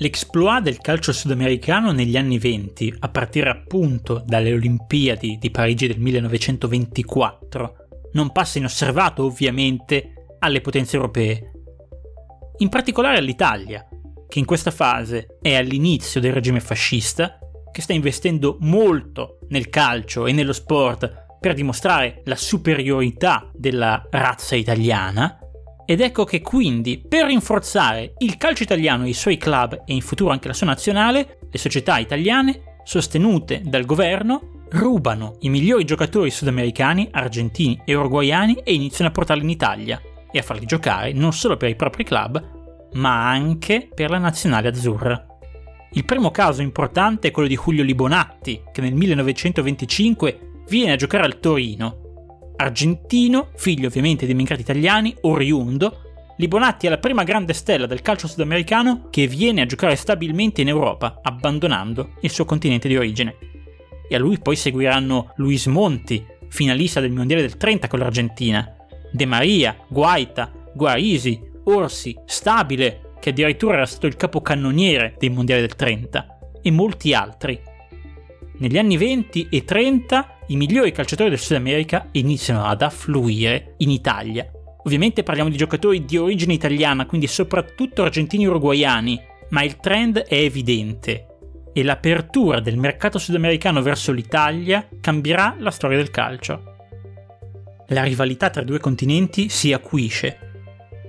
L'exploit 0.00 0.62
del 0.62 0.78
calcio 0.78 1.12
sudamericano 1.12 1.92
negli 1.92 2.16
anni 2.16 2.38
20, 2.38 2.94
a 3.00 3.08
partire 3.08 3.50
appunto 3.50 4.22
dalle 4.24 4.52
Olimpiadi 4.52 5.38
di 5.38 5.50
Parigi 5.50 5.88
del 5.88 5.98
1924, 5.98 7.76
non 8.12 8.30
passa 8.30 8.58
inosservato 8.58 9.24
ovviamente 9.24 10.36
alle 10.38 10.60
potenze 10.60 10.96
europee, 10.96 11.50
in 12.58 12.68
particolare 12.68 13.18
all'Italia, 13.18 13.86
che 14.28 14.38
in 14.38 14.44
questa 14.44 14.70
fase 14.70 15.38
è 15.40 15.54
all'inizio 15.54 16.20
del 16.20 16.32
regime 16.32 16.60
fascista, 16.60 17.38
che 17.70 17.80
sta 17.80 17.92
investendo 17.92 18.56
molto 18.60 19.38
nel 19.48 19.68
calcio 19.68 20.26
e 20.26 20.32
nello 20.32 20.52
sport 20.52 21.26
per 21.40 21.54
dimostrare 21.54 22.22
la 22.24 22.34
superiorità 22.36 23.48
della 23.54 24.06
razza 24.10 24.56
italiana, 24.56 25.38
ed 25.90 26.02
ecco 26.02 26.24
che 26.24 26.42
quindi, 26.42 26.98
per 26.98 27.24
rinforzare 27.24 28.12
il 28.18 28.36
calcio 28.36 28.62
italiano 28.62 29.06
e 29.06 29.08
i 29.08 29.14
suoi 29.14 29.38
club 29.38 29.84
e 29.86 29.94
in 29.94 30.02
futuro 30.02 30.30
anche 30.30 30.46
la 30.46 30.52
sua 30.52 30.66
nazionale, 30.66 31.38
le 31.50 31.58
società 31.58 31.96
italiane, 31.96 32.76
sostenute 32.84 33.62
dal 33.64 33.86
governo, 33.86 34.66
rubano 34.72 35.36
i 35.40 35.48
migliori 35.48 35.86
giocatori 35.86 36.30
sudamericani, 36.30 37.08
argentini 37.10 37.80
e 37.86 37.94
uruguayani 37.94 38.60
e 38.64 38.74
iniziano 38.74 39.08
a 39.08 39.14
portarli 39.14 39.44
in 39.44 39.48
Italia 39.48 39.98
e 40.30 40.38
a 40.38 40.42
farli 40.42 40.66
giocare 40.66 41.14
non 41.14 41.32
solo 41.32 41.56
per 41.56 41.70
i 41.70 41.76
propri 41.76 42.04
club, 42.04 42.90
ma 42.92 43.26
anche 43.26 43.88
per 43.94 44.10
la 44.10 44.18
nazionale 44.18 44.68
azzurra. 44.68 45.26
Il 45.92 46.04
primo 46.04 46.30
caso 46.30 46.60
importante 46.60 47.28
è 47.28 47.30
quello 47.30 47.48
di 47.48 47.56
Julio 47.56 47.82
Libonatti, 47.82 48.60
che 48.72 48.82
nel 48.82 48.92
1925 48.92 50.38
viene 50.68 50.92
a 50.92 50.96
giocare 50.96 51.24
al 51.24 51.40
Torino 51.40 52.07
argentino, 52.58 53.48
figlio 53.56 53.88
ovviamente 53.88 54.26
di 54.26 54.32
immigrati 54.32 54.60
italiani, 54.60 55.14
oriundo, 55.22 56.02
Libonatti 56.40 56.86
è 56.86 56.90
la 56.90 56.98
prima 56.98 57.24
grande 57.24 57.52
stella 57.52 57.86
del 57.86 58.00
calcio 58.00 58.28
sudamericano 58.28 59.08
che 59.10 59.26
viene 59.26 59.60
a 59.60 59.66
giocare 59.66 59.96
stabilmente 59.96 60.60
in 60.60 60.68
Europa, 60.68 61.18
abbandonando 61.20 62.12
il 62.20 62.30
suo 62.30 62.44
continente 62.44 62.86
di 62.86 62.96
origine. 62.96 63.36
E 64.08 64.14
a 64.14 64.20
lui 64.20 64.38
poi 64.38 64.54
seguiranno 64.54 65.32
Luis 65.36 65.66
Monti, 65.66 66.24
finalista 66.48 67.00
del 67.00 67.10
Mondiale 67.10 67.42
del 67.42 67.56
30 67.56 67.88
con 67.88 67.98
l'Argentina, 67.98 68.72
De 69.10 69.26
Maria, 69.26 69.76
Guaita, 69.88 70.52
Guarisi, 70.72 71.40
Orsi, 71.64 72.16
Stabile, 72.24 73.14
che 73.18 73.30
addirittura 73.30 73.74
era 73.74 73.86
stato 73.86 74.06
il 74.06 74.14
capocannoniere 74.14 75.16
dei 75.18 75.30
Mondiali 75.30 75.62
del 75.62 75.74
30, 75.74 76.38
e 76.62 76.70
molti 76.70 77.14
altri. 77.14 77.60
Negli 78.58 78.78
anni 78.78 78.96
20 78.96 79.48
e 79.50 79.64
30 79.64 80.37
i 80.48 80.56
migliori 80.56 80.92
calciatori 80.92 81.30
del 81.30 81.38
Sud 81.38 81.56
America 81.56 82.08
iniziano 82.12 82.64
ad 82.64 82.82
affluire 82.82 83.74
in 83.78 83.90
Italia. 83.90 84.50
Ovviamente 84.84 85.22
parliamo 85.22 85.50
di 85.50 85.56
giocatori 85.56 86.04
di 86.04 86.16
origine 86.16 86.54
italiana, 86.54 87.06
quindi 87.06 87.26
soprattutto 87.26 88.02
argentini 88.02 88.44
e 88.44 88.48
uruguayani, 88.48 89.20
ma 89.50 89.62
il 89.62 89.76
trend 89.76 90.18
è 90.18 90.36
evidente 90.36 91.26
e 91.72 91.82
l'apertura 91.82 92.60
del 92.60 92.76
mercato 92.76 93.18
sudamericano 93.18 93.82
verso 93.82 94.10
l'Italia 94.10 94.88
cambierà 95.00 95.54
la 95.58 95.70
storia 95.70 95.96
del 95.96 96.10
calcio. 96.10 96.74
La 97.88 98.02
rivalità 98.02 98.50
tra 98.50 98.62
i 98.62 98.64
due 98.64 98.80
continenti 98.80 99.48
si 99.48 99.72
acuisce. 99.72 100.38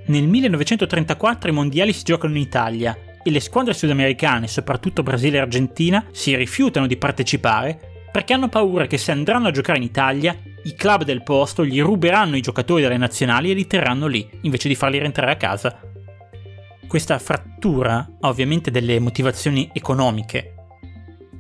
Nel 0.08 0.28
1934 0.28 1.50
i 1.50 1.54
mondiali 1.54 1.94
si 1.94 2.04
giocano 2.04 2.36
in 2.36 2.42
Italia 2.42 2.98
e 3.24 3.32
le 3.32 3.40
squadre 3.40 3.74
sudamericane, 3.74 4.48
soprattutto 4.48 5.04
Brasile 5.04 5.38
e 5.38 5.42
Argentina, 5.42 6.06
si 6.12 6.36
rifiutano 6.36 6.88
di 6.88 6.98
partecipare 6.98 7.89
perché 8.12 8.34
hanno 8.34 8.50
paura 8.50 8.88
che 8.88 8.98
se 8.98 9.12
andranno 9.12 9.48
a 9.48 9.52
giocare 9.52 9.78
in 9.78 9.84
Italia, 9.84 10.36
i 10.64 10.74
club 10.74 11.04
del 11.04 11.24
posto 11.24 11.66
gli 11.66 11.82
ruberanno 11.82 12.36
i 12.36 12.42
giocatori 12.42 12.82
dalle 12.82 12.98
nazionali 12.98 13.52
e 13.52 13.54
li 13.54 13.68
terranno 13.68 14.08
lì, 14.08 14.28
invece 14.42 14.68
di 14.68 14.76
farli 14.76 15.00
rientrare 15.00 15.32
a 15.32 15.38
casa. 15.38 15.80
Questa 16.88 17.20
frattura 17.20 18.18
ha 18.20 18.28
ovviamente 18.28 18.72
delle 18.72 19.00
motivazioni 19.00 19.70
economiche. 19.74 20.56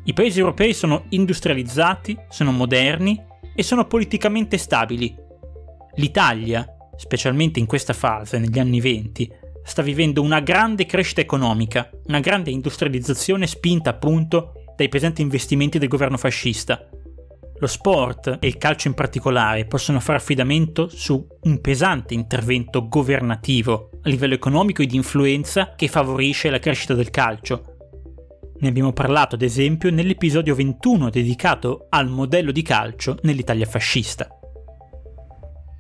I 0.04 0.14
paesi 0.14 0.40
europei 0.40 0.74
sono 0.74 1.06
industrializzati, 1.10 2.18
sono 2.30 2.52
moderni 2.52 3.20
e 3.56 3.64
sono 3.64 3.86
politicamente 3.86 4.58
stabili. 4.58 5.16
L'Italia, 5.96 6.66
specialmente 6.96 7.60
in 7.60 7.66
questa 7.66 7.94
fase, 7.94 8.38
negli 8.38 8.60
anni 8.60 8.80
20, 8.80 9.32
sta 9.64 9.82
vivendo 9.82 10.22
una 10.22 10.40
grande 10.40 10.86
crescita 10.86 11.22
economica, 11.22 11.90
una 12.06 12.20
grande 12.20 12.52
industrializzazione 12.52 13.46
spinta 13.46 13.92
appunto 13.92 14.59
dai 14.80 14.88
pesanti 14.88 15.22
investimenti 15.22 15.78
del 15.78 15.90
governo 15.90 16.16
fascista. 16.16 16.88
Lo 17.58 17.68
sport 17.68 18.38
e 18.40 18.48
il 18.48 18.58
calcio 18.58 18.88
in 18.88 18.94
particolare 18.94 19.66
possono 19.66 20.00
fare 20.00 20.20
affidamento 20.20 20.88
su 20.88 21.28
un 21.42 21.60
pesante 21.60 22.14
intervento 22.14 22.88
governativo 22.88 23.90
a 24.02 24.08
livello 24.08 24.36
economico 24.36 24.82
e 24.82 24.86
di 24.86 24.96
influenza 24.96 25.74
che 25.76 25.90
favorisce 25.90 26.50
la 26.50 26.60
crescita 26.60 26.94
del 26.94 27.10
calcio. 27.10 27.76
Ne 28.58 28.70
abbiamo 28.70 28.94
parlato 28.94 29.36
ad 29.36 29.42
esempio 29.42 29.92
nell'episodio 29.92 30.56
21 30.56 31.10
dedicato 31.10 31.88
al 31.90 32.08
modello 32.08 32.54
di 32.54 32.62
calcio 32.62 33.18
nell'Italia 33.24 33.66
fascista. 33.66 34.30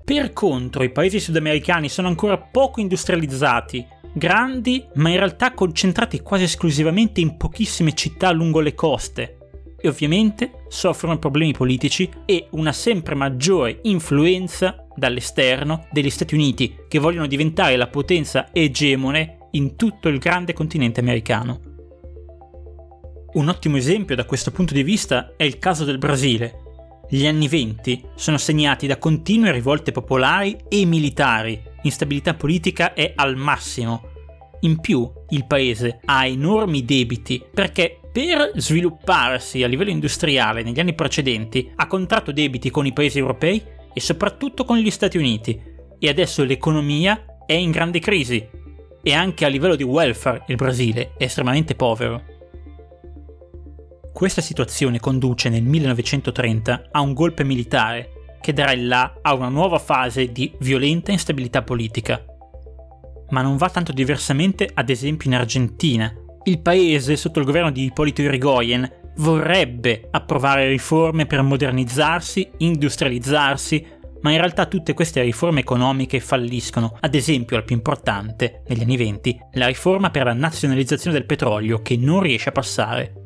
Per 0.03 0.33
contro, 0.33 0.83
i 0.83 0.91
paesi 0.91 1.21
sudamericani 1.21 1.87
sono 1.87 2.09
ancora 2.09 2.37
poco 2.37 2.81
industrializzati 2.81 3.85
grandi 4.13 4.85
ma 4.95 5.09
in 5.09 5.17
realtà 5.17 5.53
concentrati 5.53 6.21
quasi 6.21 6.43
esclusivamente 6.43 7.21
in 7.21 7.37
pochissime 7.37 7.93
città 7.93 8.31
lungo 8.31 8.59
le 8.59 8.73
coste 8.73 9.37
e 9.81 9.87
ovviamente 9.87 10.63
soffrono 10.67 11.17
problemi 11.19 11.53
politici 11.53 12.09
e 12.25 12.47
una 12.51 12.71
sempre 12.71 13.15
maggiore 13.15 13.79
influenza 13.83 14.85
dall'esterno 14.95 15.87
degli 15.91 16.09
Stati 16.09 16.35
Uniti 16.35 16.75
che 16.87 16.99
vogliono 16.99 17.27
diventare 17.27 17.77
la 17.77 17.87
potenza 17.87 18.49
egemone 18.51 19.47
in 19.51 19.75
tutto 19.75 20.09
il 20.09 20.19
grande 20.19 20.53
continente 20.53 20.99
americano. 20.99 21.59
Un 23.31 23.47
ottimo 23.47 23.77
esempio 23.77 24.15
da 24.15 24.25
questo 24.25 24.51
punto 24.51 24.73
di 24.73 24.83
vista 24.83 25.33
è 25.37 25.43
il 25.43 25.59
caso 25.59 25.85
del 25.85 25.97
Brasile. 25.97 26.67
Gli 27.09 27.25
anni 27.25 27.47
venti 27.47 28.03
sono 28.15 28.37
segnati 28.37 28.85
da 28.85 28.97
continue 28.97 29.51
rivolte 29.51 29.91
popolari 29.91 30.57
e 30.67 30.85
militari 30.85 31.61
l'instabilità 31.81 32.33
politica 32.33 32.93
è 32.93 33.13
al 33.15 33.35
massimo. 33.35 34.17
In 34.61 34.79
più, 34.79 35.09
il 35.29 35.45
paese 35.45 35.99
ha 36.05 36.25
enormi 36.25 36.83
debiti 36.83 37.43
perché 37.53 37.99
per 38.11 38.51
svilupparsi 38.55 39.63
a 39.63 39.67
livello 39.67 39.91
industriale 39.91 40.63
negli 40.63 40.79
anni 40.79 40.93
precedenti 40.93 41.71
ha 41.75 41.87
contratto 41.87 42.31
debiti 42.31 42.69
con 42.69 42.85
i 42.85 42.93
paesi 42.93 43.19
europei 43.19 43.63
e 43.93 43.99
soprattutto 43.99 44.65
con 44.65 44.77
gli 44.77 44.89
Stati 44.89 45.17
Uniti 45.17 45.59
e 45.97 46.09
adesso 46.09 46.43
l'economia 46.43 47.23
è 47.45 47.53
in 47.53 47.71
grande 47.71 47.99
crisi 47.99 48.45
e 49.01 49.13
anche 49.13 49.45
a 49.45 49.47
livello 49.47 49.75
di 49.75 49.83
welfare 49.83 50.43
il 50.47 50.55
Brasile 50.55 51.13
è 51.17 51.23
estremamente 51.23 51.75
povero. 51.75 52.37
Questa 54.11 54.41
situazione 54.41 54.99
conduce 54.99 55.49
nel 55.49 55.63
1930 55.63 56.89
a 56.91 56.99
un 56.99 57.13
golpe 57.13 57.43
militare 57.43 58.18
che 58.41 58.53
darà 58.53 58.71
il 58.71 58.87
là 58.87 59.19
a 59.21 59.33
una 59.33 59.49
nuova 59.49 59.79
fase 59.79 60.31
di 60.31 60.51
violenta 60.59 61.11
instabilità 61.11 61.61
politica. 61.61 62.23
Ma 63.29 63.41
non 63.41 63.57
va 63.57 63.69
tanto 63.69 63.91
diversamente 63.91 64.69
ad 64.73 64.89
esempio 64.89 65.29
in 65.29 65.35
Argentina. 65.35 66.13
Il 66.43 66.61
paese, 66.61 67.15
sotto 67.15 67.39
il 67.39 67.45
governo 67.45 67.71
di 67.71 67.83
Ippolito 67.83 68.21
Yrigoyen, 68.21 68.89
vorrebbe 69.17 70.07
approvare 70.11 70.67
riforme 70.67 71.25
per 71.25 71.41
modernizzarsi, 71.41 72.49
industrializzarsi, 72.57 73.85
ma 74.21 74.31
in 74.31 74.37
realtà 74.37 74.65
tutte 74.65 74.93
queste 74.93 75.21
riforme 75.21 75.61
economiche 75.61 76.19
falliscono, 76.19 76.97
ad 76.99 77.15
esempio 77.15 77.57
la 77.57 77.63
più 77.63 77.75
importante, 77.75 78.63
negli 78.67 78.81
anni 78.81 78.97
20, 78.97 79.39
la 79.53 79.67
riforma 79.67 80.09
per 80.09 80.25
la 80.25 80.33
nazionalizzazione 80.33 81.15
del 81.15 81.25
petrolio 81.25 81.81
che 81.81 81.95
non 81.97 82.21
riesce 82.21 82.49
a 82.49 82.53
passare. 82.53 83.18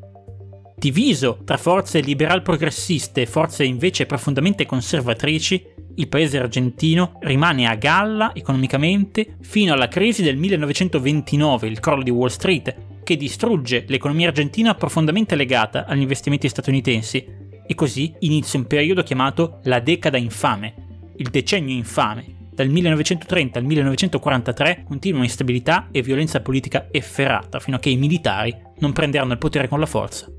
Diviso 0.75 1.39
tra 1.45 1.57
forze 1.57 1.99
liberal 1.99 2.41
progressiste 2.41 3.21
e 3.21 3.25
forze 3.25 3.63
invece 3.63 4.05
profondamente 4.05 4.65
conservatrici, 4.65 5.63
il 5.95 6.07
paese 6.07 6.39
argentino 6.39 7.19
rimane 7.21 7.67
a 7.67 7.75
galla 7.75 8.33
economicamente 8.33 9.37
fino 9.41 9.73
alla 9.73 9.87
crisi 9.87 10.23
del 10.23 10.35
1929, 10.35 11.67
il 11.67 11.79
crollo 11.79 12.03
di 12.03 12.09
Wall 12.09 12.29
Street, 12.29 12.75
che 13.03 13.15
distrugge 13.15 13.85
l'economia 13.87 14.29
argentina 14.29 14.73
profondamente 14.73 15.35
legata 15.35 15.85
agli 15.85 16.01
investimenti 16.01 16.49
statunitensi, 16.49 17.41
e 17.65 17.75
così 17.75 18.13
inizia 18.19 18.59
un 18.59 18.65
periodo 18.65 19.03
chiamato 19.03 19.59
la 19.63 19.79
decada 19.79 20.17
infame, 20.17 20.73
il 21.17 21.29
decennio 21.29 21.75
infame. 21.75 22.41
Dal 22.53 22.67
1930 22.67 23.59
al 23.59 23.65
1943 23.65 24.83
continua 24.87 25.23
instabilità 25.23 25.87
e 25.91 26.01
violenza 26.01 26.41
politica 26.41 26.87
efferata 26.91 27.59
fino 27.59 27.77
a 27.77 27.79
che 27.79 27.89
i 27.89 27.97
militari 27.97 28.55
non 28.79 28.91
prenderanno 28.91 29.31
il 29.31 29.39
potere 29.39 29.67
con 29.67 29.79
la 29.79 29.87
forza. 29.87 30.31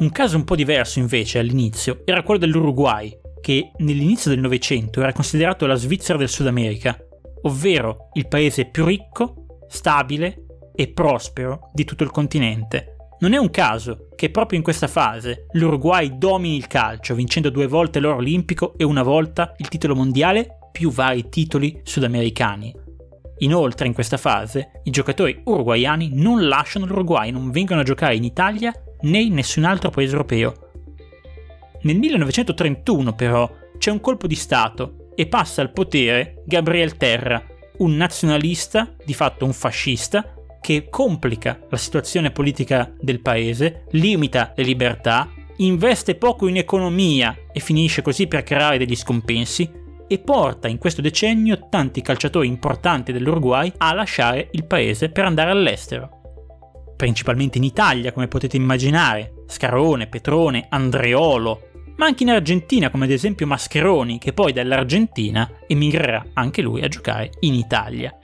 Un 0.00 0.10
caso 0.12 0.38
un 0.38 0.44
po' 0.44 0.54
diverso 0.54 0.98
invece 0.98 1.38
all'inizio 1.38 2.00
era 2.06 2.22
quello 2.22 2.40
dell'Uruguay, 2.40 3.14
che 3.42 3.72
nell'inizio 3.78 4.30
del 4.30 4.40
Novecento 4.40 5.02
era 5.02 5.12
considerato 5.12 5.66
la 5.66 5.74
Svizzera 5.74 6.16
del 6.16 6.30
Sud 6.30 6.46
America, 6.46 6.98
ovvero 7.42 8.08
il 8.14 8.26
paese 8.26 8.64
più 8.64 8.86
ricco, 8.86 9.66
stabile 9.68 10.46
e 10.74 10.88
prospero 10.88 11.68
di 11.74 11.84
tutto 11.84 12.02
il 12.02 12.10
continente. 12.10 12.96
Non 13.18 13.34
è 13.34 13.36
un 13.36 13.50
caso 13.50 14.08
che 14.16 14.30
proprio 14.30 14.56
in 14.56 14.64
questa 14.64 14.86
fase 14.86 15.44
l'Uruguay 15.50 16.16
domini 16.16 16.56
il 16.56 16.66
calcio, 16.66 17.14
vincendo 17.14 17.50
due 17.50 17.66
volte 17.66 18.00
l'oro 18.00 18.16
olimpico 18.16 18.78
e 18.78 18.84
una 18.84 19.02
volta 19.02 19.52
il 19.58 19.68
titolo 19.68 19.94
mondiale, 19.94 20.70
più 20.72 20.90
vari 20.90 21.28
titoli 21.28 21.78
sudamericani. 21.84 22.74
Inoltre, 23.40 23.86
in 23.86 23.92
questa 23.92 24.16
fase, 24.16 24.80
i 24.84 24.90
giocatori 24.90 25.42
uruguayani 25.44 26.12
non 26.14 26.48
lasciano 26.48 26.86
l'Uruguay, 26.86 27.30
non 27.30 27.50
vengono 27.50 27.80
a 27.80 27.84
giocare 27.84 28.16
in 28.16 28.24
Italia 28.24 28.72
né 29.02 29.20
in 29.20 29.34
nessun 29.34 29.64
altro 29.64 29.90
paese 29.90 30.12
europeo. 30.12 30.54
Nel 31.82 31.96
1931, 31.96 33.14
però, 33.14 33.50
c'è 33.78 33.90
un 33.90 34.00
colpo 34.00 34.26
di 34.26 34.34
Stato 34.34 35.08
e 35.14 35.26
passa 35.26 35.62
al 35.62 35.72
potere 35.72 36.42
Gabriel 36.44 36.96
Terra, 36.96 37.42
un 37.78 37.96
nazionalista, 37.96 38.94
di 39.04 39.14
fatto 39.14 39.44
un 39.44 39.52
fascista, 39.52 40.34
che 40.60 40.88
complica 40.90 41.58
la 41.70 41.76
situazione 41.78 42.30
politica 42.30 42.92
del 43.00 43.22
paese, 43.22 43.86
limita 43.92 44.52
le 44.54 44.62
libertà, 44.62 45.28
investe 45.56 46.14
poco 46.14 46.46
in 46.46 46.56
economia 46.56 47.36
e 47.52 47.60
finisce 47.60 48.02
così 48.02 48.26
per 48.26 48.42
creare 48.42 48.78
degli 48.78 48.96
scompensi 48.96 49.70
e 50.06 50.18
porta 50.18 50.68
in 50.68 50.78
questo 50.78 51.00
decennio 51.00 51.68
tanti 51.68 52.02
calciatori 52.02 52.46
importanti 52.46 53.12
dell'Uruguay 53.12 53.72
a 53.78 53.94
lasciare 53.94 54.48
il 54.52 54.66
paese 54.66 55.08
per 55.08 55.24
andare 55.24 55.50
all'estero. 55.50 56.19
Principalmente 57.00 57.56
in 57.56 57.64
Italia, 57.64 58.12
come 58.12 58.28
potete 58.28 58.58
immaginare, 58.58 59.44
Scarone, 59.46 60.06
Petrone, 60.06 60.66
Andreolo, 60.68 61.68
ma 61.96 62.04
anche 62.04 62.24
in 62.24 62.28
Argentina, 62.28 62.90
come 62.90 63.06
ad 63.06 63.10
esempio 63.10 63.46
Mascheroni, 63.46 64.18
che 64.18 64.34
poi 64.34 64.52
dall'Argentina 64.52 65.50
emigrerà 65.66 66.26
anche 66.34 66.60
lui 66.60 66.82
a 66.82 66.88
giocare 66.88 67.30
in 67.40 67.54
Italia. 67.54 68.14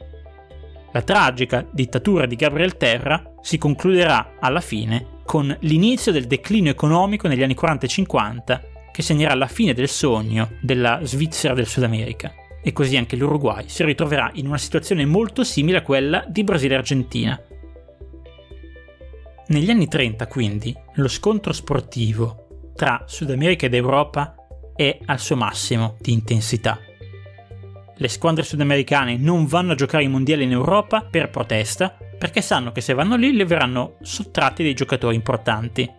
La 0.92 1.00
tragica 1.00 1.66
dittatura 1.72 2.26
di 2.26 2.36
Gabriel 2.36 2.76
Terra 2.76 3.32
si 3.40 3.56
concluderà 3.56 4.34
alla 4.38 4.60
fine 4.60 5.20
con 5.24 5.56
l'inizio 5.60 6.12
del 6.12 6.26
declino 6.26 6.68
economico 6.68 7.28
negli 7.28 7.42
anni 7.42 7.54
40 7.54 7.86
e 7.86 7.88
50 7.88 8.62
che 8.92 9.00
segnerà 9.00 9.34
la 9.34 9.46
fine 9.46 9.72
del 9.72 9.88
sogno 9.88 10.50
della 10.60 11.00
Svizzera 11.02 11.54
del 11.54 11.66
Sud 11.66 11.84
America. 11.84 12.30
E 12.62 12.74
così 12.74 12.98
anche 12.98 13.16
l'Uruguay 13.16 13.64
si 13.68 13.82
ritroverà 13.84 14.30
in 14.34 14.46
una 14.46 14.58
situazione 14.58 15.06
molto 15.06 15.44
simile 15.44 15.78
a 15.78 15.82
quella 15.82 16.26
di 16.28 16.44
Brasile 16.44 16.74
e 16.74 16.76
Argentina. 16.76 17.40
Negli 19.48 19.70
anni 19.70 19.88
30, 19.88 20.26
quindi, 20.26 20.74
lo 20.94 21.08
scontro 21.08 21.52
sportivo 21.52 22.72
tra 22.74 23.04
Sud 23.06 23.30
America 23.30 23.66
ed 23.66 23.74
Europa 23.74 24.34
è 24.74 24.98
al 25.06 25.18
suo 25.18 25.36
massimo 25.36 25.96
di 26.00 26.12
intensità 26.12 26.78
le 27.98 28.08
squadre 28.08 28.42
sudamericane 28.42 29.16
non 29.16 29.46
vanno 29.46 29.72
a 29.72 29.74
giocare 29.74 30.04
i 30.04 30.08
mondiali 30.08 30.44
in 30.44 30.52
Europa 30.52 31.02
per 31.02 31.30
protesta, 31.30 31.96
perché 32.18 32.42
sanno 32.42 32.72
che 32.72 32.80
se 32.80 32.94
vanno 32.94 33.16
lì 33.16 33.34
le 33.34 33.44
verranno 33.44 33.96
sottratti 34.02 34.62
dei 34.62 34.74
giocatori 34.74 35.14
importanti. 35.14 35.90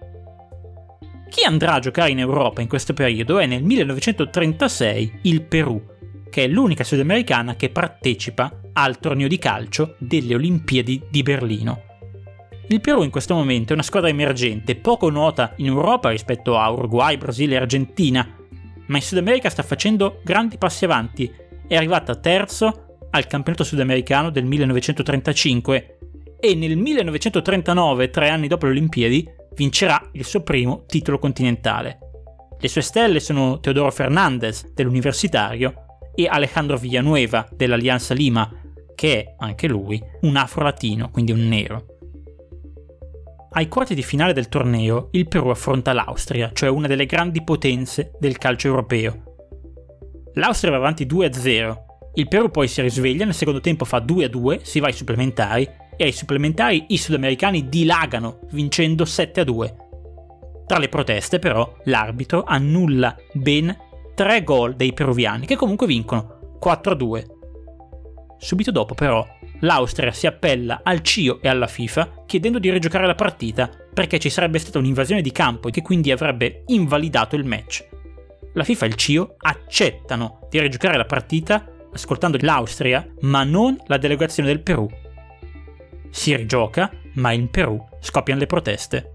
Chi 1.30 1.44
andrà 1.44 1.74
a 1.74 1.80
giocare 1.80 2.12
in 2.12 2.20
Europa 2.20 2.62
in 2.62 2.68
questo 2.68 2.94
periodo 2.94 3.40
è 3.40 3.46
nel 3.46 3.64
1936 3.64 5.20
il 5.24 5.42
Perù, 5.44 5.84
che 6.30 6.44
è 6.44 6.48
l'unica 6.48 6.84
sudamericana 6.84 7.56
che 7.56 7.70
partecipa 7.70 8.62
al 8.74 9.00
torneo 9.00 9.28
di 9.28 9.40
calcio 9.40 9.96
delle 9.98 10.36
Olimpiadi 10.36 11.04
di 11.10 11.24
Berlino. 11.24 11.87
Il 12.70 12.82
Perù 12.82 13.04
in 13.04 13.10
questo 13.10 13.34
momento 13.34 13.72
è 13.72 13.74
una 13.76 13.84
squadra 13.84 14.10
emergente, 14.10 14.76
poco 14.76 15.10
nota 15.10 15.54
in 15.58 15.68
Europa 15.68 16.10
rispetto 16.10 16.58
a 16.58 16.70
Uruguay, 16.70 17.16
Brasile 17.16 17.56
e 17.56 17.60
Argentina, 17.60 18.28
ma 18.88 18.98
in 18.98 19.02
Sud 19.02 19.20
America 19.20 19.50
sta 19.50 19.64
facendo 19.64 20.20
grandi 20.24 20.58
passi 20.58 20.84
avanti 20.84 21.32
è 21.66 21.76
arrivata 21.76 22.16
terzo 22.16 22.98
al 23.10 23.26
campionato 23.28 23.64
sudamericano 23.64 24.30
del 24.30 24.44
1935 24.44 25.98
e 26.40 26.56
nel 26.56 26.76
1939, 26.78 28.10
tre 28.10 28.30
anni 28.30 28.48
dopo 28.48 28.66
le 28.66 28.72
Olimpiadi, 28.72 29.28
vincerà 29.56 30.10
il 30.14 30.26
suo 30.26 30.44
primo 30.44 30.84
titolo 30.88 31.20
continentale. 31.20 32.00
Le 32.60 32.68
sue 32.68 32.82
stelle 32.82 33.20
sono 33.20 33.60
Teodoro 33.60 33.92
Fernandez 33.92 34.74
dell'Universitario 34.74 35.86
e 36.14 36.28
Alejandro 36.28 36.78
Villanueva 36.78 37.48
dell'Alianza 37.52 38.14
Lima, 38.14 38.50
che 38.94 39.20
è 39.20 39.36
anche 39.38 39.68
lui 39.68 40.02
un 40.22 40.36
afro-latino, 40.36 41.10
quindi 41.12 41.32
un 41.32 41.48
nero. 41.48 41.97
Ai 43.52 43.68
quarti 43.68 43.96
di 43.96 44.04
finale 44.04 44.34
del 44.34 44.50
torneo 44.50 45.10
il 45.12 45.28
Perù 45.28 45.50
affronta 45.50 45.94
l'Austria, 45.94 46.52
cioè 46.54 46.70
una 46.70 46.88
delle 46.88 47.06
grandi 47.06 47.44
potenze 47.44 48.12
del 48.20 48.38
calcio 48.38 48.68
europeo, 48.68 49.28
L'Austria 50.38 50.72
va 50.72 50.78
avanti 50.78 51.06
2-0. 51.06 51.76
Il 52.14 52.28
Perù 52.28 52.52
poi 52.52 52.68
si 52.68 52.82
risveglia, 52.82 53.26
nel 53.26 53.34
secondo 53.34 53.60
tempo 53.60 53.86
fa 53.86 53.98
2-2, 54.00 54.62
si 54.62 54.80
va 54.80 54.88
ai 54.88 54.94
supplementari 54.94 55.68
e 55.96 56.04
ai 56.04 56.12
supplementari 56.12 56.86
i 56.90 56.98
sudamericani 56.98 57.68
dilagano, 57.70 58.42
vincendo 58.52 59.04
7-2. 59.04 59.74
Tra 60.68 60.78
le 60.78 60.90
proteste 60.90 61.40
però 61.40 61.72
l'arbitro 61.86 62.44
annulla 62.44 63.16
ben 63.34 63.76
3 64.14 64.44
gol 64.44 64.76
dei 64.76 64.94
peruviani 64.94 65.48
che 65.48 65.56
comunque 65.56 65.88
vincono 65.88 66.58
4-2. 66.64 67.37
Subito 68.38 68.72
dopo 68.72 68.94
però 68.94 69.26
l'Austria 69.62 70.12
si 70.12 70.28
appella 70.28 70.82
al 70.84 71.02
CIO 71.02 71.42
e 71.42 71.48
alla 71.48 71.68
FIFA 71.68 72.24
chiedendo 72.26 72.60
di 72.60 72.70
rigiocare 72.70 73.08
la 73.08 73.16
partita 73.16 73.70
perché 73.94 74.20
ci 74.20 74.30
sarebbe 74.30 74.60
stata 74.60 74.78
un'invasione 74.78 75.22
di 75.22 75.32
campo 75.32 75.68
e 75.68 75.72
che 75.72 75.82
quindi 75.82 76.12
avrebbe 76.12 76.64
invalidato 76.68 77.36
il 77.36 77.46
match 77.46 77.96
la 78.58 78.64
FIFA 78.64 78.86
e 78.86 78.88
il 78.88 78.96
CIO 78.96 79.36
accettano 79.38 80.48
di 80.50 80.60
rigiocare 80.60 80.98
la 80.98 81.06
partita 81.06 81.64
ascoltando 81.94 82.38
l'Austria, 82.42 83.08
ma 83.22 83.44
non 83.44 83.78
la 83.86 83.98
delegazione 83.98 84.50
del 84.50 84.62
Perù. 84.62 84.90
Si 86.10 86.36
rigioca, 86.36 86.92
ma 87.14 87.32
in 87.32 87.50
Perù 87.50 87.80
scoppiano 88.00 88.40
le 88.40 88.48
proteste. 88.48 89.14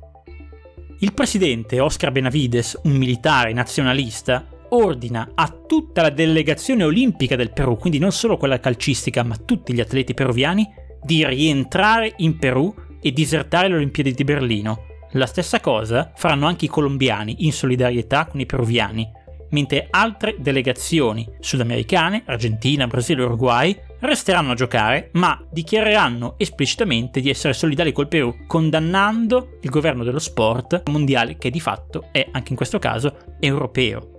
Il 1.00 1.12
presidente 1.12 1.80
Oscar 1.80 2.12
Benavides, 2.12 2.78
un 2.84 2.92
militare 2.92 3.52
nazionalista, 3.52 4.46
ordina 4.72 5.32
a 5.34 5.48
tutta 5.66 6.02
la 6.02 6.10
delegazione 6.10 6.84
olimpica 6.84 7.36
del 7.36 7.52
Perù, 7.52 7.76
quindi 7.76 7.98
non 7.98 8.12
solo 8.12 8.36
quella 8.36 8.60
calcistica, 8.60 9.22
ma 9.22 9.36
tutti 9.36 9.72
gli 9.72 9.80
atleti 9.80 10.14
peruviani, 10.14 10.68
di 11.02 11.24
rientrare 11.26 12.14
in 12.18 12.38
Perù 12.38 12.74
e 13.00 13.12
disertare 13.12 13.68
le 13.68 13.74
Olimpiadi 13.74 14.12
di 14.12 14.24
Berlino. 14.24 14.84
La 15.12 15.26
stessa 15.26 15.60
cosa 15.60 16.12
faranno 16.14 16.46
anche 16.46 16.66
i 16.66 16.68
colombiani 16.68 17.44
in 17.44 17.52
solidarietà 17.52 18.26
con 18.26 18.40
i 18.40 18.46
peruviani, 18.46 19.10
mentre 19.50 19.88
altre 19.90 20.36
delegazioni 20.38 21.28
sudamericane, 21.40 22.22
Argentina, 22.24 22.86
Brasile 22.86 23.22
e 23.22 23.24
Uruguay, 23.26 23.78
resteranno 24.00 24.52
a 24.52 24.54
giocare, 24.54 25.10
ma 25.12 25.44
dichiareranno 25.50 26.34
esplicitamente 26.38 27.20
di 27.20 27.28
essere 27.28 27.52
solidari 27.52 27.92
col 27.92 28.08
Perù, 28.08 28.46
condannando 28.46 29.58
il 29.60 29.70
governo 29.70 30.04
dello 30.04 30.18
sport 30.18 30.88
mondiale 30.88 31.36
che 31.36 31.50
di 31.50 31.60
fatto 31.60 32.08
è, 32.10 32.26
anche 32.30 32.50
in 32.50 32.56
questo 32.56 32.78
caso, 32.78 33.16
europeo. 33.38 34.11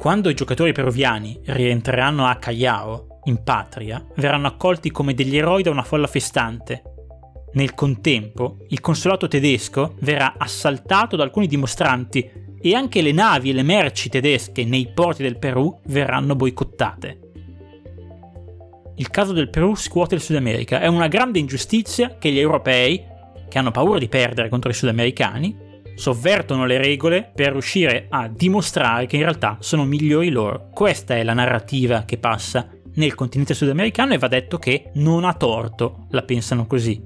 Quando 0.00 0.30
i 0.30 0.34
giocatori 0.34 0.72
peruviani 0.72 1.38
rientreranno 1.44 2.24
a 2.24 2.36
Callao, 2.36 3.20
in 3.24 3.42
patria, 3.42 4.02
verranno 4.16 4.46
accolti 4.46 4.90
come 4.90 5.12
degli 5.12 5.36
eroi 5.36 5.62
da 5.62 5.68
una 5.68 5.82
folla 5.82 6.06
festante. 6.06 6.82
Nel 7.52 7.74
contempo, 7.74 8.64
il 8.68 8.80
consolato 8.80 9.28
tedesco 9.28 9.96
verrà 10.00 10.36
assaltato 10.38 11.16
da 11.16 11.22
alcuni 11.24 11.46
dimostranti 11.46 12.30
e 12.62 12.74
anche 12.74 13.02
le 13.02 13.12
navi 13.12 13.50
e 13.50 13.52
le 13.52 13.62
merci 13.62 14.08
tedesche 14.08 14.64
nei 14.64 14.90
porti 14.90 15.22
del 15.22 15.38
Perù 15.38 15.80
verranno 15.84 16.34
boicottate. 16.34 17.20
Il 18.96 19.10
caso 19.10 19.34
del 19.34 19.50
Perù 19.50 19.74
scuote 19.74 20.14
il 20.14 20.22
Sud 20.22 20.36
America, 20.36 20.80
è 20.80 20.86
una 20.86 21.08
grande 21.08 21.40
ingiustizia 21.40 22.16
che 22.16 22.30
gli 22.30 22.38
europei, 22.38 23.04
che 23.50 23.58
hanno 23.58 23.70
paura 23.70 23.98
di 23.98 24.08
perdere 24.08 24.48
contro 24.48 24.70
i 24.70 24.74
sudamericani, 24.74 25.68
sovvertono 25.94 26.66
le 26.66 26.78
regole 26.78 27.30
per 27.34 27.52
riuscire 27.52 28.06
a 28.08 28.28
dimostrare 28.28 29.06
che 29.06 29.16
in 29.16 29.22
realtà 29.22 29.56
sono 29.60 29.84
migliori 29.84 30.30
loro. 30.30 30.68
Questa 30.72 31.16
è 31.16 31.22
la 31.22 31.34
narrativa 31.34 32.04
che 32.04 32.18
passa 32.18 32.68
nel 32.94 33.14
continente 33.14 33.54
sudamericano 33.54 34.14
e 34.14 34.18
va 34.18 34.28
detto 34.28 34.58
che 34.58 34.90
non 34.94 35.24
ha 35.24 35.34
torto, 35.34 36.06
la 36.10 36.22
pensano 36.22 36.66
così. 36.66 37.00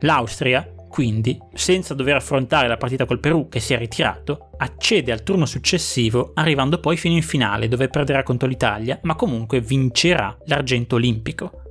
L'Austria, 0.00 0.68
quindi, 0.88 1.38
senza 1.54 1.94
dover 1.94 2.16
affrontare 2.16 2.68
la 2.68 2.76
partita 2.76 3.04
col 3.04 3.20
Perù 3.20 3.48
che 3.48 3.60
si 3.60 3.74
è 3.74 3.78
ritirato, 3.78 4.50
accede 4.56 5.12
al 5.12 5.22
turno 5.22 5.46
successivo 5.46 6.32
arrivando 6.34 6.80
poi 6.80 6.96
fino 6.96 7.14
in 7.14 7.22
finale 7.22 7.68
dove 7.68 7.88
perderà 7.88 8.22
contro 8.22 8.48
l'Italia, 8.48 8.98
ma 9.02 9.14
comunque 9.14 9.60
vincerà 9.60 10.36
l'argento 10.46 10.96
olimpico. 10.96 11.62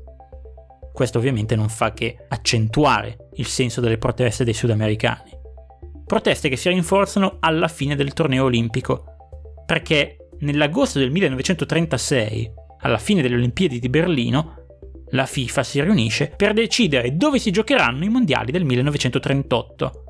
Questo 0.93 1.19
ovviamente 1.19 1.56
non 1.56 1.69
fa 1.69 1.93
che 1.93 2.26
accentuare 2.28 3.30
il 3.36 3.45
senso 3.45 3.82
delle 3.82 3.97
proteste 3.97 4.43
dei 4.43 4.54
sudamericani. 4.54 5.37
Proteste 6.08 6.48
che 6.48 6.56
si 6.56 6.70
rinforzano 6.70 7.38
alla 7.41 7.67
fine 7.67 7.93
del 7.98 8.13
torneo 8.13 8.46
olimpico, 8.46 9.04
perché 9.65 10.30
nell'agosto 10.39 11.00
del 11.00 11.12
1936, 11.12 12.50
alla 12.80 12.98
fine 12.98 13.22
delle 13.22 13.36
Olimpiadi 13.36 13.78
di 13.80 13.89
Berlino, 13.89 14.56
la 15.10 15.26
FIFA 15.26 15.63
si 15.63 15.82
riunisce 15.82 16.34
per 16.36 16.54
decidere 16.54 17.17
dove 17.17 17.39
si 17.39 17.52
giocheranno 17.52 18.06
i 18.06 18.10
mondiali 18.10 18.54
del 18.54 18.63
1938. 18.63 20.04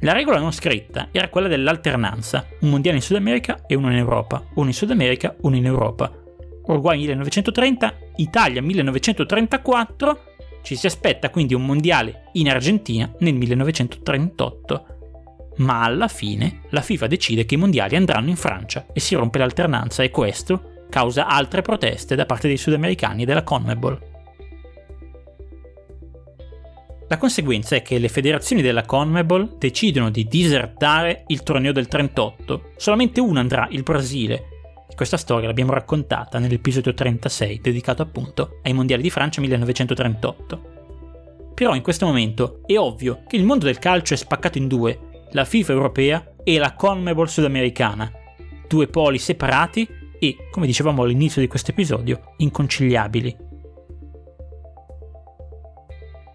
La 0.00 0.12
regola 0.12 0.38
non 0.38 0.52
scritta 0.52 1.08
era 1.12 1.28
quella 1.28 1.48
dell'alternanza, 1.48 2.46
un 2.60 2.70
mondiale 2.70 2.96
in 2.96 3.02
Sud 3.02 3.16
America 3.16 3.66
e 3.66 3.74
uno 3.74 3.90
in 3.90 3.98
Europa, 3.98 4.44
uno 4.54 4.68
in 4.68 4.74
Sud 4.74 4.90
America, 4.90 5.36
uno 5.42 5.56
in 5.56 5.66
Europa. 5.66 6.10
Uruguay 6.66 6.96
1930, 6.96 7.94
Italia 8.16 8.62
1934, 8.62 10.33
ci 10.64 10.76
si 10.76 10.86
aspetta 10.86 11.28
quindi 11.28 11.52
un 11.54 11.64
mondiale 11.64 12.30
in 12.32 12.48
Argentina 12.48 13.12
nel 13.18 13.34
1938. 13.34 14.86
Ma 15.58 15.84
alla 15.84 16.08
fine 16.08 16.62
la 16.70 16.80
FIFA 16.80 17.06
decide 17.06 17.44
che 17.44 17.54
i 17.54 17.58
mondiali 17.58 17.96
andranno 17.96 18.30
in 18.30 18.36
Francia 18.36 18.86
e 18.92 18.98
si 18.98 19.14
rompe 19.14 19.38
l'alternanza 19.38 20.02
e 20.02 20.10
questo 20.10 20.86
causa 20.88 21.26
altre 21.26 21.60
proteste 21.60 22.16
da 22.16 22.24
parte 22.24 22.48
dei 22.48 22.56
sudamericani 22.56 23.22
e 23.22 23.26
della 23.26 23.42
CONMEBOL. 23.42 24.12
La 27.08 27.18
conseguenza 27.18 27.76
è 27.76 27.82
che 27.82 27.98
le 27.98 28.08
federazioni 28.08 28.62
della 28.62 28.86
CONMEBOL 28.86 29.58
decidono 29.58 30.08
di 30.08 30.24
disertare 30.26 31.24
il 31.26 31.42
torneo 31.42 31.72
del 31.72 31.88
38. 31.88 32.70
Solamente 32.76 33.20
una 33.20 33.40
andrà, 33.40 33.68
il 33.70 33.82
Brasile, 33.82 34.53
questa 34.94 35.16
storia 35.16 35.48
l'abbiamo 35.48 35.72
raccontata 35.72 36.38
nell'episodio 36.38 36.94
36 36.94 37.60
dedicato 37.60 38.02
appunto 38.02 38.60
ai 38.62 38.72
Mondiali 38.72 39.02
di 39.02 39.10
Francia 39.10 39.40
1938. 39.40 40.72
Però 41.54 41.74
in 41.74 41.82
questo 41.82 42.06
momento 42.06 42.60
è 42.66 42.76
ovvio 42.78 43.22
che 43.26 43.36
il 43.36 43.44
mondo 43.44 43.66
del 43.66 43.78
calcio 43.78 44.14
è 44.14 44.16
spaccato 44.16 44.58
in 44.58 44.68
due, 44.68 45.26
la 45.32 45.44
FIFA 45.44 45.72
europea 45.72 46.34
e 46.42 46.58
la 46.58 46.74
CONMEBOL 46.74 47.28
sudamericana, 47.28 48.10
due 48.68 48.86
poli 48.86 49.18
separati 49.18 49.88
e, 50.18 50.48
come 50.50 50.66
dicevamo 50.66 51.02
all'inizio 51.02 51.40
di 51.40 51.48
questo 51.48 51.70
episodio, 51.70 52.34
inconciliabili. 52.38 53.36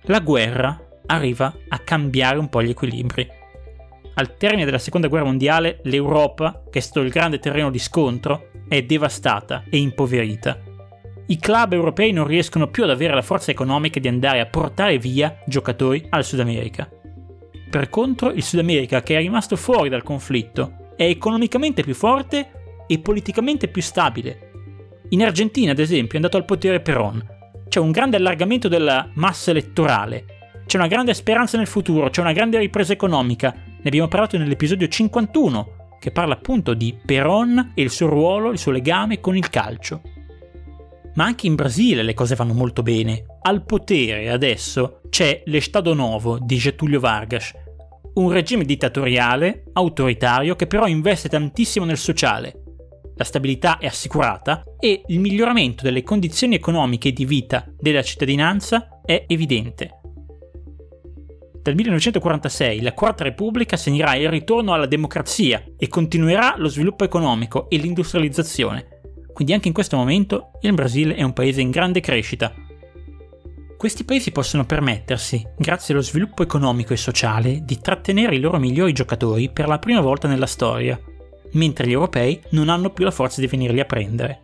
La 0.04 0.20
guerra 0.20 0.80
arriva 1.06 1.54
a 1.68 1.80
cambiare 1.80 2.38
un 2.38 2.50
po' 2.50 2.62
gli 2.62 2.70
equilibri. 2.70 3.28
Al 4.20 4.36
termine 4.36 4.66
della 4.66 4.80
seconda 4.80 5.08
guerra 5.08 5.24
mondiale, 5.24 5.80
l'Europa, 5.84 6.64
che 6.70 6.80
è 6.80 6.82
stato 6.82 7.00
il 7.00 7.10
grande 7.10 7.40
terreno 7.40 7.72
di 7.72 7.80
scontro, 7.80 8.50
è 8.68 8.84
devastata 8.84 9.64
e 9.70 9.78
impoverita. 9.78 10.60
I 11.28 11.38
club 11.38 11.72
europei 11.72 12.12
non 12.12 12.28
riescono 12.28 12.68
più 12.68 12.84
ad 12.84 12.90
avere 12.90 13.14
la 13.14 13.22
forza 13.22 13.52
economica 13.52 13.98
di 13.98 14.10
andare 14.10 14.42
a 14.42 14.46
portare 14.48 14.98
via 14.98 15.42
giocatori 15.46 16.06
al 16.10 16.26
Sud 16.26 16.42
America. 16.42 16.90
Per 17.70 17.88
contro, 17.88 18.32
il 18.32 18.44
Sud 18.44 18.60
America, 18.60 19.02
che 19.02 19.16
è 19.16 19.20
rimasto 19.20 19.56
fuori 19.56 19.88
dal 19.88 20.04
conflitto, 20.04 20.90
è 20.98 21.04
economicamente 21.04 21.82
più 21.82 21.96
forte 21.96 22.52
e 22.88 23.00
politicamente 23.00 23.70
più 23.70 23.82
stabile. 23.82 24.52
In 25.12 25.24
Argentina, 25.24 25.72
ad 25.72 25.80
esempio, 25.80 26.12
è 26.12 26.16
andato 26.18 26.36
al 26.36 26.44
potere 26.44 26.82
Perón. 26.82 27.26
C'è 27.70 27.80
un 27.80 27.92
grande 27.92 28.18
allargamento 28.18 28.68
della 28.68 29.10
massa 29.14 29.52
elettorale, 29.52 30.26
c'è 30.66 30.78
una 30.78 30.88
grande 30.88 31.14
speranza 31.14 31.58
nel 31.58 31.68
futuro, 31.68 32.10
c'è 32.10 32.20
una 32.22 32.34
grande 32.34 32.60
ripresa 32.60 32.92
economica, 32.94 33.56
ne 33.82 33.88
abbiamo 33.88 34.08
parlato 34.10 34.38
nell'episodio 34.38 34.88
51, 34.88 35.98
che 36.00 36.12
parla 36.12 36.34
appunto 36.34 36.74
di 36.74 36.98
Peron 37.06 37.72
e 37.74 37.82
il 37.82 37.90
suo 37.90 38.08
ruolo, 38.08 38.52
il 38.52 38.58
suo 38.58 38.72
legame 38.72 39.20
con 39.20 39.38
il 39.38 39.50
calcio. 39.50 40.02
Ma 41.16 41.26
anche 41.26 41.48
in 41.48 41.56
Brasile 41.56 42.04
le 42.04 42.14
cose 42.14 42.36
vanno 42.36 42.54
molto 42.54 42.84
bene. 42.84 43.26
Al 43.42 43.64
potere 43.66 44.30
adesso 44.30 45.02
c'è 45.10 45.44
l'Estado 45.46 45.94
Novo 45.94 46.40
di 46.40 46.58
Getulio 46.58 47.00
Vargas, 47.00 47.54
un 48.16 48.32
regime 48.32 48.66
dittatoriale, 48.66 49.64
autoritario, 49.74 50.56
che 50.56 50.68
però 50.68 50.86
investe 50.88 51.30
tantissimo 51.30 51.86
nel 51.86 51.98
sociale. 51.98 52.64
La 53.16 53.24
stabilità 53.24 53.78
è 53.78 53.86
assicurata 53.86 54.64
e 54.80 55.04
il 55.08 55.20
miglioramento 55.20 55.84
delle 55.84 56.04
condizioni 56.04 56.56
economiche 56.56 57.12
di 57.12 57.26
vita 57.26 57.66
della 57.78 58.02
cittadinanza 58.02 59.02
è 59.04 59.26
evidente. 59.28 59.99
Dal 61.62 61.76
1946 61.76 62.82
la 62.82 62.94
Quarta 62.94 63.26
Repubblica 63.26 63.76
segnerà 63.76 64.16
il 64.16 64.30
ritorno 64.30 64.74
alla 64.74 64.86
democrazia 64.86 65.62
e 65.78 65.88
continuerà 65.90 66.56
lo 66.58 66.70
sviluppo 66.70 67.04
economico 67.04 67.70
e 67.70 67.78
l'industrializzazione. 67.78 69.00
Quindi 69.34 69.54
anche 69.54 69.68
in 69.68 69.74
questo 69.74 69.98
momento 69.98 70.52
il 70.62 70.74
Brasile 70.74 71.16
è 71.16 71.24
un 71.24 71.34
paese 71.34 71.62
in 71.62 71.70
grande 71.70 72.00
crescita. 72.00 72.54
Questi 73.78 74.04
paesi 74.04 74.32
possono 74.32 74.66
permettersi, 74.66 75.46
grazie 75.58 75.94
allo 75.94 76.04
sviluppo 76.04 76.44
economico 76.44 76.94
e 76.94 76.98
sociale, 76.98 77.62
di 77.64 77.80
trattenere 77.80 78.36
i 78.36 78.40
loro 78.40 78.58
migliori 78.58 78.94
giocatori 78.94 79.50
per 79.50 79.68
la 79.68 79.80
prima 79.80 80.02
volta 80.02 80.28
nella 80.28 80.46
storia, 80.46 81.00
mentre 81.54 81.88
gli 81.88 81.94
europei 81.94 82.42
non 82.52 82.70
hanno 82.70 82.90
più 82.90 83.04
la 83.04 83.12
forza 83.12 83.42
di 83.42 83.48
venirli 83.48 83.80
a 83.80 83.86
prendere. 83.86 84.42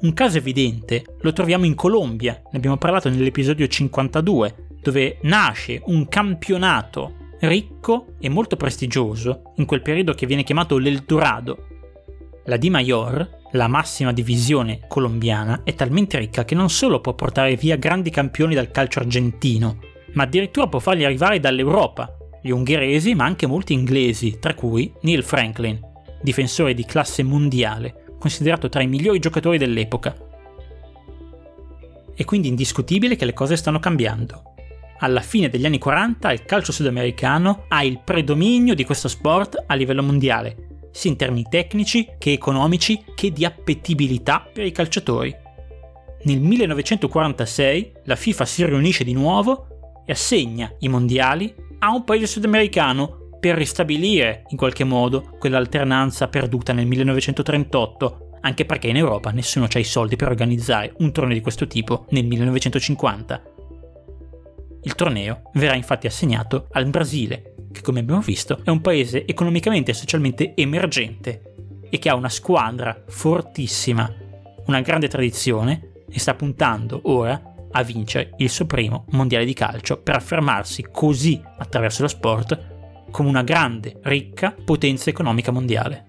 Un 0.00 0.12
caso 0.14 0.38
evidente 0.38 1.16
lo 1.20 1.32
troviamo 1.32 1.64
in 1.64 1.76
Colombia, 1.76 2.32
ne 2.32 2.58
abbiamo 2.58 2.76
parlato 2.76 3.08
nell'episodio 3.08 3.68
52, 3.68 4.70
dove 4.82 5.18
nasce 5.22 5.80
un 5.86 6.08
campionato 6.08 7.20
ricco 7.40 8.14
e 8.20 8.28
molto 8.28 8.56
prestigioso, 8.56 9.52
in 9.56 9.64
quel 9.64 9.82
periodo 9.82 10.12
che 10.12 10.26
viene 10.26 10.42
chiamato 10.42 10.76
l'Eldorado. 10.78 11.66
La 12.46 12.56
Di 12.56 12.70
Mayor, 12.70 13.40
la 13.52 13.68
massima 13.68 14.12
divisione 14.12 14.80
colombiana, 14.88 15.62
è 15.64 15.74
talmente 15.74 16.18
ricca 16.18 16.44
che 16.44 16.56
non 16.56 16.68
solo 16.68 17.00
può 17.00 17.14
portare 17.14 17.56
via 17.56 17.76
grandi 17.76 18.10
campioni 18.10 18.54
dal 18.54 18.70
calcio 18.70 18.98
argentino, 18.98 19.78
ma 20.14 20.24
addirittura 20.24 20.66
può 20.68 20.80
farli 20.80 21.04
arrivare 21.04 21.38
dall'Europa, 21.38 22.16
gli 22.42 22.50
ungheresi 22.50 23.14
ma 23.14 23.24
anche 23.24 23.46
molti 23.46 23.72
inglesi, 23.72 24.38
tra 24.40 24.54
cui 24.54 24.92
Neil 25.02 25.22
Franklin, 25.22 25.80
difensore 26.20 26.74
di 26.74 26.84
classe 26.84 27.22
mondiale, 27.22 28.16
considerato 28.18 28.68
tra 28.68 28.82
i 28.82 28.88
migliori 28.88 29.20
giocatori 29.20 29.58
dell'epoca. 29.58 30.14
È 32.14 32.24
quindi 32.24 32.48
indiscutibile 32.48 33.16
che 33.16 33.24
le 33.24 33.32
cose 33.32 33.56
stanno 33.56 33.78
cambiando 33.78 34.51
alla 35.02 35.20
fine 35.20 35.48
degli 35.48 35.66
anni 35.66 35.78
40 35.78 36.32
il 36.32 36.44
calcio 36.44 36.72
sudamericano 36.72 37.64
ha 37.68 37.82
il 37.84 38.00
predominio 38.02 38.74
di 38.74 38.84
questo 38.84 39.08
sport 39.08 39.64
a 39.66 39.74
livello 39.74 40.02
mondiale, 40.02 40.88
sia 40.92 41.10
in 41.10 41.16
termini 41.16 41.46
tecnici 41.48 42.08
che 42.18 42.32
economici 42.32 43.04
che 43.14 43.32
di 43.32 43.44
appetibilità 43.44 44.48
per 44.52 44.64
i 44.64 44.72
calciatori. 44.72 45.34
Nel 46.24 46.40
1946 46.40 47.92
la 48.04 48.16
FIFA 48.16 48.44
si 48.44 48.64
riunisce 48.64 49.02
di 49.02 49.12
nuovo 49.12 50.02
e 50.06 50.12
assegna 50.12 50.72
i 50.80 50.88
mondiali 50.88 51.52
a 51.80 51.92
un 51.92 52.04
paese 52.04 52.26
sudamericano 52.26 53.30
per 53.40 53.56
ristabilire 53.56 54.44
in 54.50 54.56
qualche 54.56 54.84
modo 54.84 55.36
quell'alternanza 55.36 56.28
perduta 56.28 56.72
nel 56.72 56.86
1938, 56.86 58.38
anche 58.40 58.64
perché 58.64 58.86
in 58.86 58.96
Europa 58.96 59.32
nessuno 59.32 59.66
ha 59.68 59.78
i 59.80 59.84
soldi 59.84 60.14
per 60.14 60.28
organizzare 60.28 60.92
un 60.98 61.10
torneo 61.10 61.34
di 61.34 61.40
questo 61.40 61.66
tipo 61.66 62.06
nel 62.10 62.24
1950 62.24 63.51
il 64.84 64.94
torneo 64.94 65.50
verrà 65.54 65.74
infatti 65.74 66.06
assegnato 66.06 66.66
al 66.72 66.86
Brasile, 66.86 67.54
che 67.70 67.82
come 67.82 68.00
abbiamo 68.00 68.20
visto 68.20 68.60
è 68.64 68.70
un 68.70 68.80
paese 68.80 69.26
economicamente 69.26 69.92
e 69.92 69.94
socialmente 69.94 70.54
emergente 70.56 71.54
e 71.88 71.98
che 71.98 72.08
ha 72.08 72.14
una 72.14 72.28
squadra 72.28 73.02
fortissima, 73.06 74.12
una 74.66 74.80
grande 74.80 75.08
tradizione 75.08 76.04
e 76.08 76.18
sta 76.18 76.34
puntando 76.34 77.00
ora 77.04 77.40
a 77.70 77.82
vincere 77.82 78.32
il 78.38 78.50
suo 78.50 78.66
primo 78.66 79.06
mondiale 79.10 79.44
di 79.44 79.54
calcio 79.54 80.00
per 80.00 80.16
affermarsi 80.16 80.86
così 80.90 81.40
attraverso 81.58 82.02
lo 82.02 82.08
sport 82.08 82.70
come 83.10 83.28
una 83.28 83.42
grande, 83.42 83.98
ricca 84.02 84.52
potenza 84.52 85.10
economica 85.10 85.52
mondiale. 85.52 86.04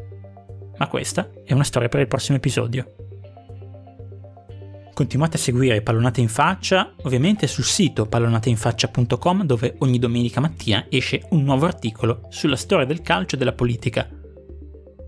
Ma 0.77 0.87
questa 0.87 1.29
è 1.43 1.53
una 1.53 1.63
storia 1.63 1.89
per 1.89 1.99
il 1.99 2.07
prossimo 2.07 2.37
episodio. 2.37 2.95
Continuate 4.93 5.37
a 5.37 5.39
seguire 5.39 5.81
Pallonate 5.81 6.21
in 6.21 6.27
Faccia, 6.27 6.93
ovviamente 7.01 7.47
sul 7.47 7.63
sito 7.63 8.05
pallonateinfaccia.com 8.05 9.43
dove 9.43 9.73
ogni 9.79 9.97
domenica 9.97 10.39
mattina 10.39 10.85
esce 10.87 11.25
un 11.31 11.43
nuovo 11.43 11.65
articolo 11.65 12.27
sulla 12.29 12.55
storia 12.55 12.85
del 12.85 13.01
calcio 13.01 13.33
e 13.33 13.39
della 13.39 13.53
politica. 13.53 14.07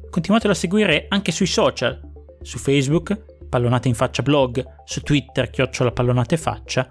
Continuatelo 0.10 0.54
a 0.54 0.56
seguire 0.56 1.06
anche 1.08 1.32
sui 1.32 1.46
social, 1.46 2.02
su 2.42 2.58
Facebook, 2.58 3.46
Pallonate 3.48 3.88
in 3.88 3.94
Faccia 3.94 4.24
blog, 4.24 4.66
su 4.86 5.02
Twitter, 5.02 5.52
chiocciola 5.52 5.92
Pallonate 5.92 6.38
Faccia, 6.38 6.90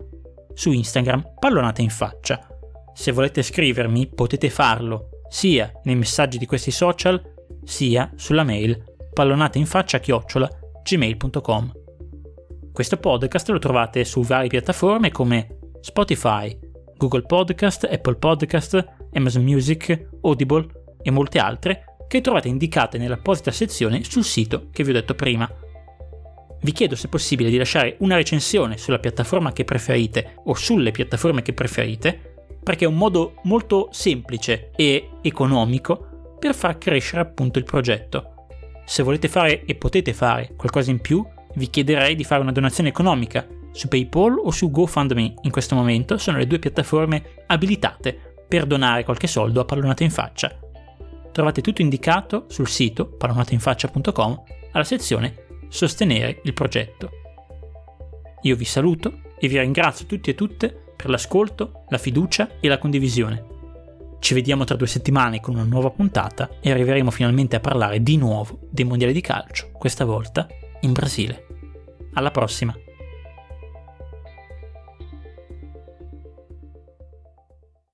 su 0.53 0.71
Instagram, 0.71 1.33
Pallonate 1.41 1.83
in 1.83 1.91
Faccia. 1.91 2.47
Se 2.95 3.11
volete 3.11 3.43
scrivermi 3.43 4.13
potete 4.15 4.51
farlo 4.51 5.09
sia 5.29 5.73
nei 5.83 5.97
messaggi 5.97 6.39
di 6.39 6.47
questi 6.47 6.71
social 6.71 7.21
sia 7.65 8.13
sulla 8.15 8.45
mail 8.45 8.81
pallonateinfaccia-gmail.com. 9.13 11.83
Questo 12.75 12.97
podcast 12.97 13.51
lo 13.51 13.61
trovate 13.61 14.05
su 14.05 14.23
varie 14.23 14.49
piattaforme 14.49 15.13
come 15.13 15.59
Spotify, 15.81 16.59
Google 16.97 17.23
Podcast, 17.23 17.85
Apple 17.89 18.17
Podcast, 18.17 18.85
Amazon 19.13 19.45
Music, 19.45 20.09
Audible 20.23 20.67
e 21.01 21.13
molte 21.13 21.39
altre 21.39 21.85
che 22.09 22.21
trovate 22.21 22.49
indicate 22.49 22.99
nell'apposita 22.99 23.53
sezione 23.53 24.03
sul 24.03 24.25
sito 24.25 24.71
che 24.73 24.83
vi 24.83 24.91
ho 24.91 24.95
detto 24.95 25.15
prima. 25.15 25.49
Vi 26.63 26.73
chiedo 26.73 26.97
se 26.97 27.07
possibile 27.07 27.49
di 27.49 27.59
lasciare 27.59 27.95
una 28.01 28.17
recensione 28.17 28.77
sulla 28.77 28.99
piattaforma 28.99 29.53
che 29.53 29.63
preferite 29.63 30.35
o 30.47 30.55
sulle 30.55 30.91
piattaforme 30.91 31.43
che 31.43 31.53
preferite 31.53 32.35
perché 32.61 32.87
è 32.87 32.89
un 32.89 32.97
modo 32.97 33.37
molto 33.45 33.87
semplice 33.93 34.73
e 34.75 35.11
economico 35.23 36.37
per 36.41 36.57
far 36.57 36.77
crescere 36.79 37.23
appunto 37.23 37.61
il 37.61 37.65
progetto. 37.65 38.49
Se 38.85 39.05
volete 39.05 39.29
fare 39.29 39.65
e 39.65 39.77
potete 39.77 40.13
fare 40.13 40.55
qualcosa 40.57 40.91
in 40.91 40.99
più, 41.01 41.25
vi 41.55 41.71
chiederei 41.71 42.15
di 42.15 42.25
fare 42.25 42.43
una 42.43 42.53
donazione 42.53 42.89
economica 42.89 43.47
su 43.73 43.89
PayPal 43.89 44.39
o 44.39 44.51
su 44.51 44.71
GoFundMe. 44.71 45.35
In 45.43 45.51
questo 45.51 45.75
momento 45.75 46.17
sono 46.19 46.39
le 46.39 46.47
due 46.47 46.59
piattaforme 46.59 47.45
abilitate 47.47 48.35
per 48.47 48.67
donare 48.67 49.05
qualche 49.05 49.27
soldo 49.27 49.61
a 49.61 49.65
Pallonata 49.65 50.05
in 50.05 50.11
Faccia. 50.11 50.57
Trovate 51.33 51.61
tutto 51.61 51.83
indicato 51.83 52.45
sul 52.49 52.69
sito 52.69 53.07
pallonatainfaccia.com 53.07 54.43
alla 54.73 54.85
sezione 54.85 55.43
Sostenere 55.69 56.41
il 56.45 56.53
progetto. 56.53 57.11
Io 58.43 58.55
vi 58.55 58.65
saluto 58.65 59.23
e 59.37 59.49
vi 59.49 59.59
ringrazio 59.59 60.07
tutti 60.07 60.31
e 60.31 60.35
tutte 60.35 60.93
per 60.95 61.09
l'ascolto, 61.09 61.85
la 61.89 61.99
fiducia 61.99 62.61
e 62.61 62.69
la 62.69 62.79
condivisione. 62.79 63.53
Ci 64.21 64.35
vediamo 64.35 64.63
tra 64.65 64.77
due 64.77 64.87
settimane 64.87 65.41
con 65.41 65.55
una 65.55 65.65
nuova 65.65 65.91
puntata 65.91 66.49
e 66.61 66.71
arriveremo 66.71 67.11
finalmente 67.11 67.57
a 67.57 67.61
parlare 67.61 68.03
di 68.03 68.17
nuovo 68.17 68.61
dei 68.71 68.85
mondiali 68.85 69.13
di 69.13 69.21
calcio, 69.21 69.71
questa 69.73 70.05
volta 70.05 70.47
in 70.85 70.93
Brasile. 70.93 71.47
Alla 72.15 72.31
prossima! 72.31 72.84